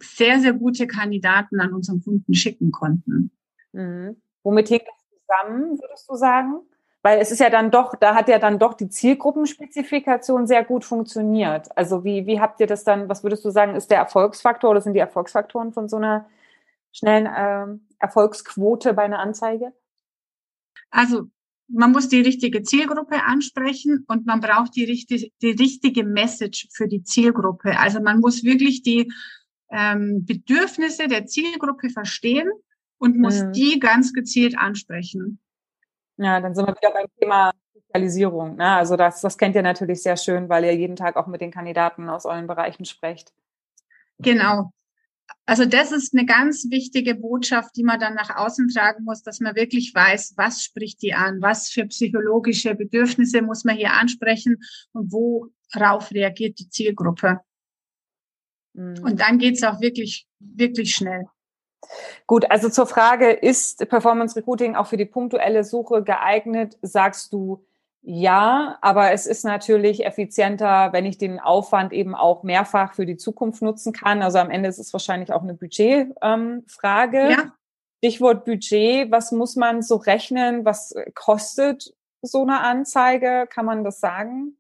sehr, 0.03 0.41
sehr 0.41 0.55
gute 0.55 0.87
Kandidaten 0.87 1.61
an 1.61 1.75
unseren 1.75 2.03
Kunden 2.03 2.35
schicken 2.35 2.71
konnten. 2.71 3.31
Mhm. 3.77 4.17
Womit 4.43 4.71
hängt 4.71 4.87
das 4.87 5.21
zusammen, 5.21 5.79
würdest 5.79 6.09
du 6.09 6.15
sagen? 6.15 6.61
Weil 7.03 7.21
es 7.21 7.31
ist 7.31 7.41
ja 7.41 7.51
dann 7.51 7.71
doch, 7.71 7.95
da 7.95 8.15
hat 8.15 8.29
ja 8.29 8.39
dann 8.39 8.59
doch 8.59 8.75
die 8.75 8.89
Zielgruppenspezifikation 8.89 10.47
sehr 10.47 10.65
gut 10.65 10.85
funktioniert. 10.85 11.69
Also 11.77 12.05
wie, 12.05 12.27
wie 12.27 12.41
habt 12.41 12.59
ihr 12.61 12.67
das 12.67 12.85
dann, 12.85 13.09
was 13.09 13.23
würdest 13.23 13.45
du 13.45 13.51
sagen, 13.51 13.77
ist 13.77 13.91
der 13.91 13.99
Erfolgsfaktor 13.99 14.71
oder 14.71 14.81
sind 14.81 14.95
die 14.95 15.01
Erfolgsfaktoren 15.01 15.73
von 15.73 15.89
so 15.89 15.99
einer 15.99 16.27
schnellen 16.93 17.27
äh, 17.27 17.79
Erfolgsquote 17.99 18.95
bei 18.95 19.03
einer 19.03 19.21
Anzeige? 19.21 19.73
Also 20.91 21.27
man 21.69 21.93
muss 21.93 22.09
die 22.09 22.21
richtige 22.21 22.63
Zielgruppe 22.63 23.23
ansprechen 23.25 24.05
und 24.09 24.25
man 24.27 24.41
braucht 24.41 24.75
die, 24.75 24.85
richtig, 24.85 25.33
die 25.43 25.51
richtige 25.51 26.03
Message 26.03 26.69
für 26.73 26.89
die 26.89 27.03
Zielgruppe. 27.03 27.79
Also 27.79 28.01
man 28.01 28.21
muss 28.21 28.43
wirklich 28.43 28.83
die 28.83 29.13
ähm, 29.71 30.25
Bedürfnisse 30.25 31.09
der 31.09 31.27
Zielgruppe 31.27 31.91
verstehen 31.91 32.51
und 32.99 33.19
muss 33.19 33.43
mhm. 33.43 33.53
die 33.53 33.79
ganz 33.79 34.13
gezielt 34.13 34.57
ansprechen. 34.59 35.39
Ja, 36.17 36.41
dann 36.41 36.55
sind 36.55 36.67
wir 36.67 36.75
wieder 36.75 36.93
beim 36.93 37.07
Thema 37.19 37.53
Sozialisierung. 37.75 38.57
Ne? 38.57 38.69
Also 38.69 38.97
das, 38.97 39.21
das 39.21 39.37
kennt 39.37 39.55
ihr 39.55 39.63
natürlich 39.63 40.03
sehr 40.03 40.17
schön, 40.17 40.49
weil 40.49 40.65
ihr 40.65 40.75
jeden 40.75 40.97
Tag 40.97 41.17
auch 41.17 41.27
mit 41.27 41.41
den 41.41 41.51
Kandidaten 41.51 42.09
aus 42.09 42.25
euren 42.25 42.47
Bereichen 42.47 42.85
sprecht. 42.85 43.33
Genau. 44.19 44.73
Also 45.45 45.65
das 45.65 45.93
ist 45.93 46.15
eine 46.15 46.27
ganz 46.27 46.67
wichtige 46.71 47.15
Botschaft, 47.15 47.77
die 47.77 47.83
man 47.83 48.01
dann 48.01 48.15
nach 48.15 48.37
außen 48.37 48.69
tragen 48.69 49.05
muss, 49.05 49.23
dass 49.23 49.41
man 49.41 49.55
wirklich 49.55 49.95
weiß, 49.95 50.35
was 50.37 50.63
spricht 50.63 51.03
die 51.03 51.15
an, 51.15 51.41
was 51.41 51.69
für 51.69 51.87
psychologische 51.87 52.75
Bedürfnisse 52.75 53.43
muss 53.43 53.65
man 53.65 53.77
hier 53.77 53.93
ansprechen 53.93 54.59
und 54.93 55.13
worauf 55.13 56.11
reagiert 56.13 56.59
die 56.59 56.69
Zielgruppe. 56.69 57.41
Mhm. 58.75 58.99
Und 59.03 59.21
dann 59.21 59.39
geht's 59.39 59.63
auch 59.63 59.81
wirklich, 59.81 60.27
wirklich 60.39 60.95
schnell. 60.95 61.27
Gut, 62.27 62.51
also 62.51 62.69
zur 62.69 62.87
Frage, 62.87 63.31
ist 63.31 63.89
Performance 63.89 64.37
Recruiting 64.37 64.75
auch 64.75 64.87
für 64.87 64.97
die 64.97 65.05
punktuelle 65.05 65.65
Suche 65.65 66.03
geeignet, 66.03 66.79
sagst 66.83 67.33
du 67.33 67.65
ja, 68.09 68.79
aber 68.83 69.11
es 69.11 69.27
ist 69.27 69.45
natürlich 69.45 70.07
effizienter, 70.07 70.93
wenn 70.93 71.05
ich 71.05 71.19
den 71.19 71.41
Aufwand 71.41 71.93
eben 71.93 72.15
auch 72.15 72.45
mehrfach 72.45 72.95
für 72.95 73.05
die 73.05 73.17
Zukunft 73.17 73.63
nutzen 73.63 73.93
kann. 73.93 74.23
Also 74.23 74.39
am 74.39 74.49
Ende 74.49 74.69
ist 74.69 74.79
es 74.79 74.93
wahrscheinlich 74.93 75.33
auch 75.33 75.43
eine 75.43 75.55
Budgetfrage. 75.55 77.19
Ähm, 77.19 77.31
ja. 77.31 77.53
Stichwort 77.99 78.45
Budget, 78.45 79.11
was 79.11 79.33
muss 79.33 79.57
man 79.57 79.83
so 79.83 79.97
rechnen? 79.97 80.65
Was 80.65 80.95
kostet 81.17 81.97
so 82.23 82.43
eine 82.43 82.61
Anzeige? 82.61 83.49
Kann 83.51 83.67
man 83.67 83.83
das 83.83 83.99
sagen? 83.99 84.57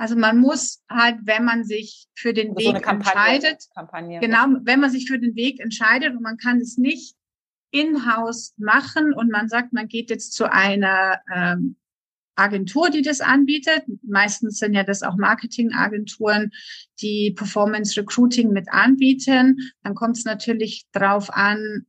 Also 0.00 0.16
man 0.16 0.38
muss 0.38 0.82
halt, 0.88 1.18
wenn 1.24 1.44
man 1.44 1.62
sich 1.62 2.06
für 2.14 2.32
den 2.32 2.56
Weg 2.56 2.76
so 2.76 2.80
Kampagne, 2.80 3.34
entscheidet, 3.34 3.68
Kampagne, 3.74 4.18
genau, 4.18 4.46
wenn 4.62 4.80
man 4.80 4.90
sich 4.90 5.06
für 5.06 5.18
den 5.18 5.36
Weg 5.36 5.60
entscheidet 5.60 6.16
und 6.16 6.22
man 6.22 6.38
kann 6.38 6.58
es 6.58 6.78
nicht 6.78 7.16
in-house 7.70 8.54
machen 8.56 9.12
und 9.12 9.30
man 9.30 9.50
sagt, 9.50 9.74
man 9.74 9.88
geht 9.88 10.08
jetzt 10.08 10.32
zu 10.32 10.50
einer 10.50 11.20
ähm, 11.30 11.76
Agentur, 12.34 12.88
die 12.88 13.02
das 13.02 13.20
anbietet. 13.20 13.82
Meistens 14.02 14.58
sind 14.58 14.72
ja 14.72 14.84
das 14.84 15.02
auch 15.02 15.16
Marketingagenturen, 15.18 16.50
die 17.02 17.32
Performance 17.36 18.00
Recruiting 18.00 18.52
mit 18.52 18.72
anbieten. 18.72 19.70
Dann 19.82 19.94
kommt 19.94 20.16
es 20.16 20.24
natürlich 20.24 20.86
drauf 20.92 21.28
an, 21.30 21.84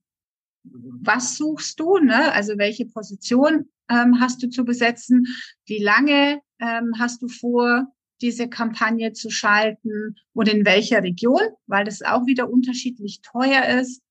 was 0.63 1.37
suchst 1.37 1.79
du, 1.79 1.97
ne? 1.99 2.33
Also 2.33 2.57
welche 2.57 2.87
Position 2.87 3.69
ähm, 3.89 4.19
hast 4.19 4.43
du 4.43 4.49
zu 4.49 4.65
besetzen? 4.65 5.27
Wie 5.65 5.81
lange 5.81 6.41
ähm, 6.59 6.91
hast 6.99 7.21
du 7.21 7.29
vor, 7.29 7.87
diese 8.21 8.47
Kampagne 8.47 9.13
zu 9.13 9.29
schalten 9.29 10.15
und 10.33 10.47
in 10.47 10.65
welcher 10.65 11.03
Region, 11.03 11.41
weil 11.67 11.85
das 11.85 12.01
auch 12.01 12.25
wieder 12.25 12.49
unterschiedlich 12.49 13.21
teuer 13.21 13.79
ist. 13.79 14.01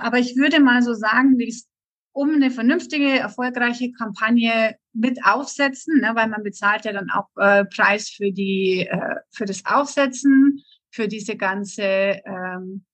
Aber 0.00 0.18
ich 0.18 0.36
würde 0.36 0.60
mal 0.60 0.82
so 0.82 0.94
sagen, 0.94 1.36
um 2.12 2.30
eine 2.34 2.50
vernünftige, 2.50 3.18
erfolgreiche 3.18 3.92
Kampagne 3.92 4.76
mit 4.92 5.24
aufsetzen, 5.24 6.00
ne, 6.00 6.12
weil 6.14 6.28
man 6.28 6.42
bezahlt 6.42 6.84
ja 6.84 6.92
dann 6.92 7.10
auch 7.10 7.28
äh, 7.36 7.64
Preis 7.64 8.10
für 8.10 8.32
die 8.32 8.88
äh, 8.90 9.16
für 9.30 9.44
das 9.44 9.64
Aufsetzen, 9.64 10.64
für 10.90 11.06
diese 11.06 11.36
ganze 11.36 12.20
ähm, 12.24 12.84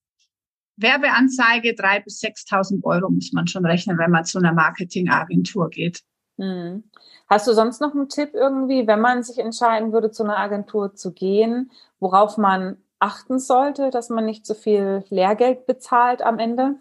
Werbeanzeige. 0.77 1.75
Drei 1.75 2.01
bis 2.01 2.21
6.000 2.21 2.85
Euro 2.85 3.11
muss 3.11 3.33
man 3.33 3.47
schon 3.47 3.65
rechnen, 3.65 3.97
wenn 3.97 4.11
man 4.11 4.25
zu 4.25 4.39
einer 4.39 4.53
Marketingagentur 4.53 5.71
geht. 5.71 6.03
Hm. 6.39 6.85
Hast 7.29 7.47
du 7.47 7.53
sonst 7.53 7.81
noch 7.81 7.95
einen 7.95 8.09
Tipp 8.09 8.31
irgendwie, 8.35 8.87
wenn 8.87 9.01
man 9.01 9.23
sich 9.23 9.39
entscheiden 9.39 9.93
würde, 9.93 10.11
zu 10.11 10.25
einer 10.25 10.39
Agentur 10.39 10.95
zu 10.95 11.13
gehen, 11.13 11.71
worauf 12.01 12.39
man 12.39 12.77
achten 12.99 13.39
sollte, 13.39 13.91
dass 13.91 14.09
man 14.09 14.25
nicht 14.25 14.47
so 14.47 14.55
viel 14.55 15.05
Lehrgeld 15.11 15.67
bezahlt 15.67 16.23
am 16.23 16.39
Ende? 16.39 16.77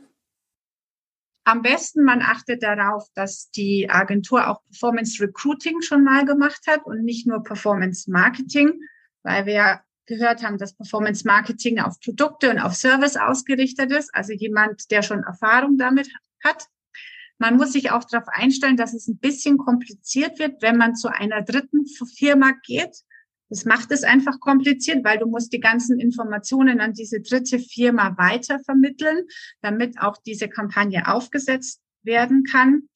Am 1.46 1.62
besten, 1.62 2.04
man 2.04 2.22
achtet 2.22 2.63
darauf, 2.63 3.10
dass 3.16 3.52
die 3.52 3.89
Agentur 3.89 4.48
auch 4.48 4.63
Performance 4.63 5.22
Recruiting 5.22 5.82
schon 5.82 6.04
mal 6.04 6.26
gemacht 6.26 6.62
hat 6.68 6.86
und 6.86 7.04
nicht 7.04 7.28
nur 7.28 7.44
Performance 7.44 8.10
Marketing, 8.10 8.80
weil 9.24 9.46
wir 9.46 9.54
ja 9.54 9.82
gehört 10.06 10.44
haben, 10.44 10.58
dass 10.58 10.74
Performance 10.74 11.28
Marketing 11.28 11.80
auf 11.80 12.00
Produkte 12.00 12.50
und 12.50 12.60
auf 12.60 12.76
Service 12.76 13.18
ausgerichtet 13.18 13.92
ist. 13.92 14.13
Also 14.16 14.34
jemand, 14.34 14.89
der 14.92 15.02
schon 15.02 15.24
Erfahrung 15.24 15.78
damit 15.78 16.10
hat. 16.44 16.68
Man 17.39 17.58
muss 17.58 17.74
sich 17.74 17.91
auch 17.91 18.04
darauf 18.04 18.28
einstellen, 18.30 18.78
dass 18.78 18.93
es 18.93 19.08
ein 19.08 19.17
bisschen 19.17 19.58
kompliziert 19.58 20.39
wird, 20.39 20.62
wenn 20.62 20.78
man 20.78 20.96
zu 20.96 21.10
einer 21.10 21.41
dritten 21.41 21.86
Firma 21.86 22.54
geht. 22.65 23.04
Das 23.50 23.65
macht 23.65 23.91
es 23.91 24.04
einfach 24.04 24.39
kompliziert, 24.39 25.04
weil 25.04 25.19
du 25.19 25.28
musst 25.28 25.54
die 25.54 25.60
ganzen 25.60 26.00
Informationen 26.00 26.80
an 26.80 26.93
diese 26.93 27.22
dritte 27.22 27.60
Firma 27.60 28.17
weitervermitteln, 28.17 29.28
damit 29.62 30.00
auch 30.00 30.17
diese 30.17 30.48
Kampagne 30.48 31.08
aufgesetzt 31.08 31.82
werden 32.02 32.43
kann. 32.43 32.89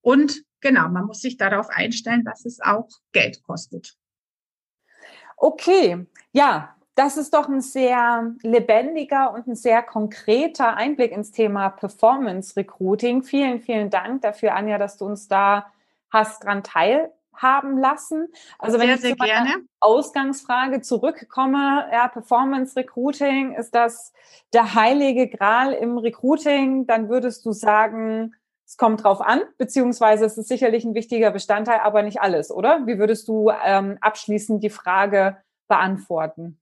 Und 0.00 0.42
genau, 0.60 0.88
man 0.88 1.04
muss 1.04 1.20
sich 1.20 1.36
darauf 1.36 1.68
einstellen, 1.68 2.24
dass 2.24 2.44
es 2.44 2.60
auch 2.60 2.88
Geld 3.12 3.42
kostet. 3.42 3.94
Okay, 5.36 6.06
ja, 6.32 6.77
das 6.98 7.16
ist 7.16 7.32
doch 7.32 7.48
ein 7.48 7.60
sehr 7.60 8.34
lebendiger 8.42 9.32
und 9.32 9.46
ein 9.46 9.54
sehr 9.54 9.84
konkreter 9.84 10.76
Einblick 10.76 11.12
ins 11.12 11.30
Thema 11.30 11.68
Performance 11.68 12.56
Recruiting. 12.56 13.22
Vielen, 13.22 13.60
vielen 13.60 13.88
Dank 13.88 14.22
dafür, 14.22 14.56
Anja, 14.56 14.78
dass 14.78 14.96
du 14.96 15.04
uns 15.04 15.28
da 15.28 15.66
hast 16.10 16.42
dran 16.42 16.64
teilhaben 16.64 17.78
lassen. 17.78 18.26
Also 18.58 18.80
wenn 18.80 18.98
sehr, 18.98 19.10
ich 19.10 19.16
zu 19.16 19.24
meiner 19.24 19.58
Ausgangsfrage 19.78 20.80
zurückkomme, 20.80 21.88
ja, 21.92 22.08
Performance 22.08 22.74
Recruiting, 22.74 23.54
ist 23.54 23.76
das 23.76 24.12
der 24.52 24.74
heilige 24.74 25.28
Gral 25.28 25.74
im 25.74 25.98
Recruiting? 25.98 26.88
Dann 26.88 27.08
würdest 27.08 27.46
du 27.46 27.52
sagen, 27.52 28.34
es 28.66 28.76
kommt 28.76 29.04
drauf 29.04 29.20
an, 29.20 29.42
beziehungsweise 29.56 30.24
es 30.24 30.36
ist 30.36 30.48
sicherlich 30.48 30.84
ein 30.84 30.94
wichtiger 30.94 31.30
Bestandteil, 31.30 31.78
aber 31.78 32.02
nicht 32.02 32.20
alles, 32.20 32.50
oder? 32.50 32.88
Wie 32.88 32.98
würdest 32.98 33.28
du 33.28 33.52
ähm, 33.64 33.98
abschließend 34.00 34.64
die 34.64 34.70
Frage 34.70 35.36
beantworten? 35.68 36.58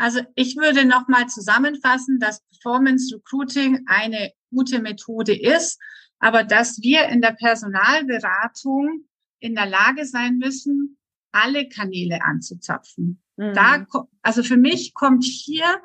Also 0.00 0.20
ich 0.34 0.56
würde 0.56 0.86
nochmal 0.86 1.26
zusammenfassen, 1.26 2.18
dass 2.20 2.42
Performance 2.48 3.14
Recruiting 3.14 3.84
eine 3.86 4.32
gute 4.50 4.80
Methode 4.80 5.38
ist, 5.38 5.78
aber 6.18 6.42
dass 6.42 6.80
wir 6.80 7.08
in 7.08 7.20
der 7.20 7.32
Personalberatung 7.32 9.04
in 9.40 9.54
der 9.54 9.66
Lage 9.66 10.06
sein 10.06 10.38
müssen, 10.38 10.96
alle 11.32 11.68
Kanäle 11.68 12.24
anzuzapfen. 12.24 13.22
Mhm. 13.36 13.52
Da, 13.52 13.86
also 14.22 14.42
für 14.42 14.56
mich 14.56 14.94
kommt 14.94 15.22
hier 15.22 15.82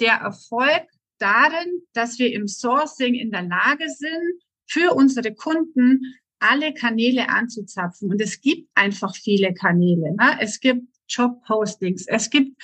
der 0.00 0.14
Erfolg 0.14 0.88
darin, 1.18 1.80
dass 1.92 2.18
wir 2.18 2.32
im 2.32 2.48
Sourcing 2.48 3.14
in 3.14 3.30
der 3.30 3.42
Lage 3.42 3.88
sind, 3.88 4.42
für 4.66 4.94
unsere 4.94 5.32
Kunden 5.32 6.00
alle 6.40 6.74
Kanäle 6.74 7.28
anzuzapfen. 7.28 8.10
Und 8.10 8.20
es 8.20 8.40
gibt 8.40 8.68
einfach 8.74 9.14
viele 9.14 9.54
Kanäle. 9.54 10.16
Ne? 10.16 10.38
Es 10.40 10.58
gibt 10.58 10.88
Jobpostings, 11.08 12.06
es 12.08 12.30
gibt 12.30 12.60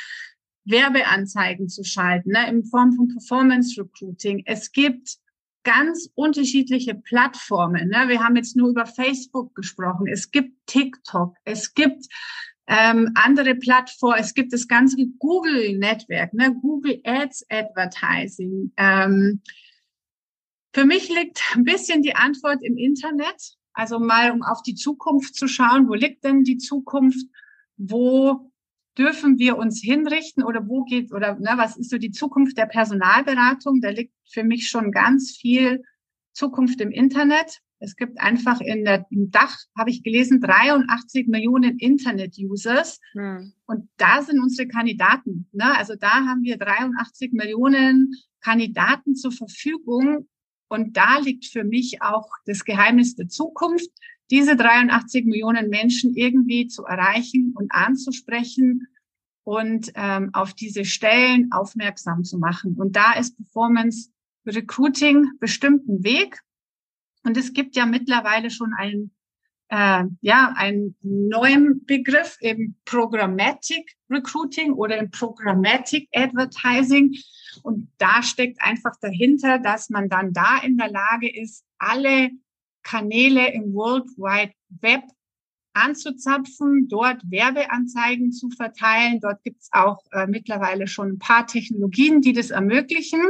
Werbeanzeigen 0.64 1.68
zu 1.68 1.84
schalten, 1.84 2.30
ne, 2.30 2.48
in 2.48 2.64
Form 2.64 2.92
von 2.92 3.08
Performance 3.08 3.80
Recruiting. 3.80 4.42
Es 4.46 4.72
gibt 4.72 5.18
ganz 5.62 6.10
unterschiedliche 6.14 6.94
Plattformen. 6.94 7.88
Ne? 7.88 8.08
Wir 8.08 8.20
haben 8.20 8.36
jetzt 8.36 8.56
nur 8.56 8.70
über 8.70 8.86
Facebook 8.86 9.54
gesprochen. 9.54 10.06
Es 10.06 10.30
gibt 10.30 10.66
TikTok. 10.66 11.34
Es 11.44 11.74
gibt 11.74 12.06
ähm, 12.66 13.10
andere 13.14 13.54
Plattformen. 13.54 14.18
Es 14.20 14.34
gibt 14.34 14.52
das 14.52 14.68
ganze 14.68 14.96
Google-Netzwerk, 15.18 16.32
ne? 16.34 16.54
Google 16.54 17.00
Ads 17.04 17.44
Advertising. 17.50 18.72
Ähm, 18.76 19.42
für 20.72 20.84
mich 20.84 21.08
liegt 21.08 21.42
ein 21.54 21.64
bisschen 21.64 22.02
die 22.02 22.14
Antwort 22.14 22.62
im 22.62 22.76
Internet. 22.76 23.56
Also 23.72 23.98
mal, 23.98 24.30
um 24.30 24.42
auf 24.42 24.62
die 24.62 24.74
Zukunft 24.74 25.34
zu 25.34 25.48
schauen. 25.48 25.88
Wo 25.88 25.94
liegt 25.94 26.24
denn 26.24 26.44
die 26.44 26.58
Zukunft? 26.58 27.26
Wo 27.76 28.49
dürfen 29.00 29.38
wir 29.38 29.56
uns 29.56 29.80
hinrichten 29.80 30.44
oder 30.44 30.68
wo 30.68 30.84
geht 30.84 31.10
oder 31.10 31.36
ne, 31.36 31.52
was 31.56 31.78
ist 31.78 31.88
so 31.88 31.96
die 31.96 32.10
Zukunft 32.10 32.58
der 32.58 32.66
Personalberatung? 32.66 33.80
Da 33.80 33.88
liegt 33.88 34.12
für 34.30 34.44
mich 34.44 34.68
schon 34.68 34.92
ganz 34.92 35.30
viel 35.30 35.82
Zukunft 36.34 36.82
im 36.82 36.90
Internet. 36.90 37.60
Es 37.78 37.96
gibt 37.96 38.20
einfach 38.20 38.60
in 38.60 38.84
der, 38.84 39.06
im 39.10 39.30
Dach, 39.30 39.56
habe 39.74 39.88
ich 39.88 40.02
gelesen, 40.02 40.42
83 40.42 41.28
Millionen 41.28 41.78
Internet-Users. 41.78 43.00
Hm. 43.12 43.54
Und 43.66 43.88
da 43.96 44.20
sind 44.20 44.38
unsere 44.38 44.68
Kandidaten. 44.68 45.48
Ne? 45.52 45.76
Also 45.78 45.94
da 45.98 46.26
haben 46.26 46.42
wir 46.42 46.58
83 46.58 47.32
Millionen 47.32 48.12
Kandidaten 48.42 49.16
zur 49.16 49.32
Verfügung. 49.32 50.28
Und 50.68 50.98
da 50.98 51.20
liegt 51.20 51.46
für 51.46 51.64
mich 51.64 52.02
auch 52.02 52.28
das 52.44 52.66
Geheimnis 52.66 53.16
der 53.16 53.28
Zukunft 53.28 53.90
diese 54.30 54.56
83 54.56 55.24
Millionen 55.24 55.68
Menschen 55.68 56.14
irgendwie 56.14 56.66
zu 56.68 56.84
erreichen 56.84 57.52
und 57.56 57.72
anzusprechen 57.72 58.86
und 59.44 59.90
ähm, 59.94 60.30
auf 60.32 60.54
diese 60.54 60.84
Stellen 60.84 61.50
aufmerksam 61.52 62.24
zu 62.24 62.38
machen. 62.38 62.76
Und 62.76 62.94
da 62.96 63.14
ist 63.14 63.36
Performance 63.36 64.10
Recruiting 64.46 65.26
bestimmt 65.40 65.88
ein 65.88 66.04
Weg. 66.04 66.40
Und 67.24 67.36
es 67.36 67.52
gibt 67.52 67.76
ja 67.76 67.86
mittlerweile 67.86 68.50
schon 68.50 68.72
einen, 68.74 69.10
äh, 69.68 70.04
ja, 70.20 70.54
einen 70.56 70.96
neuen 71.02 71.84
Begriff 71.84 72.36
im 72.40 72.76
Programmatic 72.84 73.96
Recruiting 74.08 74.72
oder 74.72 74.98
im 74.98 75.10
Programmatic 75.10 76.08
Advertising. 76.14 77.14
Und 77.62 77.90
da 77.98 78.22
steckt 78.22 78.62
einfach 78.62 78.96
dahinter, 79.00 79.58
dass 79.58 79.90
man 79.90 80.08
dann 80.08 80.32
da 80.32 80.58
in 80.62 80.76
der 80.76 80.90
Lage 80.90 81.28
ist, 81.28 81.64
alle 81.78 82.30
Kanäle 82.82 83.52
im 83.52 83.74
World 83.74 84.08
Wide 84.16 84.52
Web 84.80 85.02
anzuzapfen, 85.72 86.88
dort 86.88 87.22
Werbeanzeigen 87.30 88.32
zu 88.32 88.50
verteilen. 88.50 89.20
Dort 89.20 89.42
gibt 89.42 89.62
es 89.62 89.68
auch 89.72 90.00
äh, 90.12 90.26
mittlerweile 90.26 90.86
schon 90.86 91.12
ein 91.12 91.18
paar 91.18 91.46
Technologien, 91.46 92.20
die 92.20 92.32
das 92.32 92.50
ermöglichen. 92.50 93.22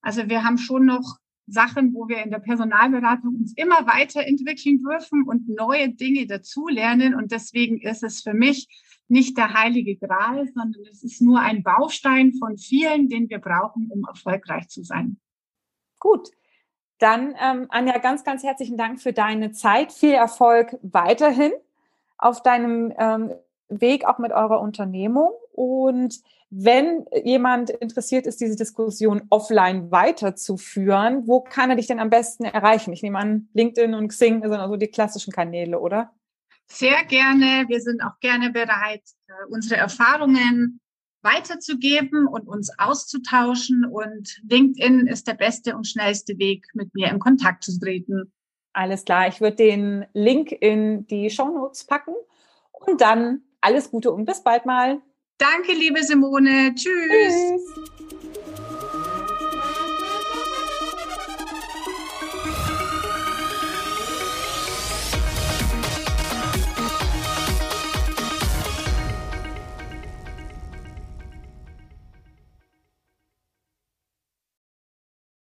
Also 0.00 0.28
wir 0.28 0.42
haben 0.44 0.58
schon 0.58 0.86
noch 0.86 1.18
Sachen, 1.46 1.94
wo 1.94 2.08
wir 2.08 2.22
in 2.22 2.30
der 2.30 2.38
Personalberatung 2.38 3.36
uns 3.36 3.52
immer 3.56 3.86
weiterentwickeln 3.86 4.78
dürfen 4.78 5.24
und 5.24 5.48
neue 5.48 5.90
Dinge 5.90 6.26
dazulernen. 6.26 7.14
Und 7.14 7.32
deswegen 7.32 7.80
ist 7.80 8.02
es 8.02 8.22
für 8.22 8.34
mich 8.34 8.68
nicht 9.08 9.36
der 9.36 9.52
heilige 9.52 9.96
Gral, 9.96 10.46
sondern 10.54 10.82
es 10.90 11.02
ist 11.02 11.20
nur 11.20 11.40
ein 11.40 11.62
Baustein 11.62 12.32
von 12.34 12.56
vielen, 12.56 13.08
den 13.08 13.28
wir 13.28 13.38
brauchen, 13.38 13.88
um 13.90 14.04
erfolgreich 14.04 14.68
zu 14.68 14.82
sein. 14.82 15.18
Gut. 15.98 16.30
Dann, 17.02 17.34
ähm, 17.42 17.66
Anja, 17.70 17.98
ganz, 17.98 18.22
ganz 18.22 18.44
herzlichen 18.44 18.76
Dank 18.76 19.00
für 19.00 19.12
deine 19.12 19.50
Zeit. 19.50 19.92
Viel 19.92 20.12
Erfolg 20.12 20.78
weiterhin 20.82 21.50
auf 22.16 22.44
deinem 22.44 22.94
ähm, 22.96 23.32
Weg 23.68 24.04
auch 24.04 24.18
mit 24.18 24.30
eurer 24.30 24.60
Unternehmung. 24.60 25.32
Und 25.50 26.20
wenn 26.50 27.04
jemand 27.24 27.70
interessiert 27.70 28.28
ist, 28.28 28.40
diese 28.40 28.54
Diskussion 28.54 29.22
offline 29.30 29.90
weiterzuführen, 29.90 31.26
wo 31.26 31.40
kann 31.40 31.70
er 31.70 31.76
dich 31.76 31.88
denn 31.88 31.98
am 31.98 32.08
besten 32.08 32.44
erreichen? 32.44 32.92
Ich 32.92 33.02
nehme 33.02 33.18
an, 33.18 33.48
LinkedIn 33.52 33.94
und 33.94 34.06
Xing 34.06 34.40
sind 34.42 34.52
also 34.52 34.76
die 34.76 34.86
klassischen 34.86 35.32
Kanäle, 35.32 35.80
oder? 35.80 36.12
Sehr 36.68 37.04
gerne. 37.06 37.64
Wir 37.66 37.80
sind 37.80 38.00
auch 38.00 38.20
gerne 38.20 38.50
bereit, 38.50 39.02
äh, 39.26 39.32
unsere 39.50 39.80
Erfahrungen 39.80 40.78
weiterzugeben 41.22 42.26
und 42.26 42.48
uns 42.48 42.70
auszutauschen. 42.78 43.84
Und 43.84 44.40
LinkedIn 44.48 45.06
ist 45.06 45.26
der 45.26 45.34
beste 45.34 45.76
und 45.76 45.86
schnellste 45.86 46.38
Weg, 46.38 46.66
mit 46.74 46.94
mir 46.94 47.08
in 47.08 47.18
Kontakt 47.18 47.64
zu 47.64 47.78
treten. 47.78 48.32
Alles 48.72 49.04
klar. 49.04 49.28
Ich 49.28 49.40
würde 49.40 49.56
den 49.56 50.06
Link 50.12 50.52
in 50.52 51.06
die 51.06 51.30
Show 51.30 51.48
Notes 51.48 51.84
packen. 51.84 52.14
Und 52.72 53.00
dann 53.00 53.42
alles 53.60 53.90
Gute 53.90 54.10
und 54.10 54.24
bis 54.24 54.42
bald 54.42 54.66
mal. 54.66 55.00
Danke, 55.38 55.72
liebe 55.72 56.02
Simone. 56.02 56.74
Tschüss. 56.74 57.10
Tschüss. 57.10 58.51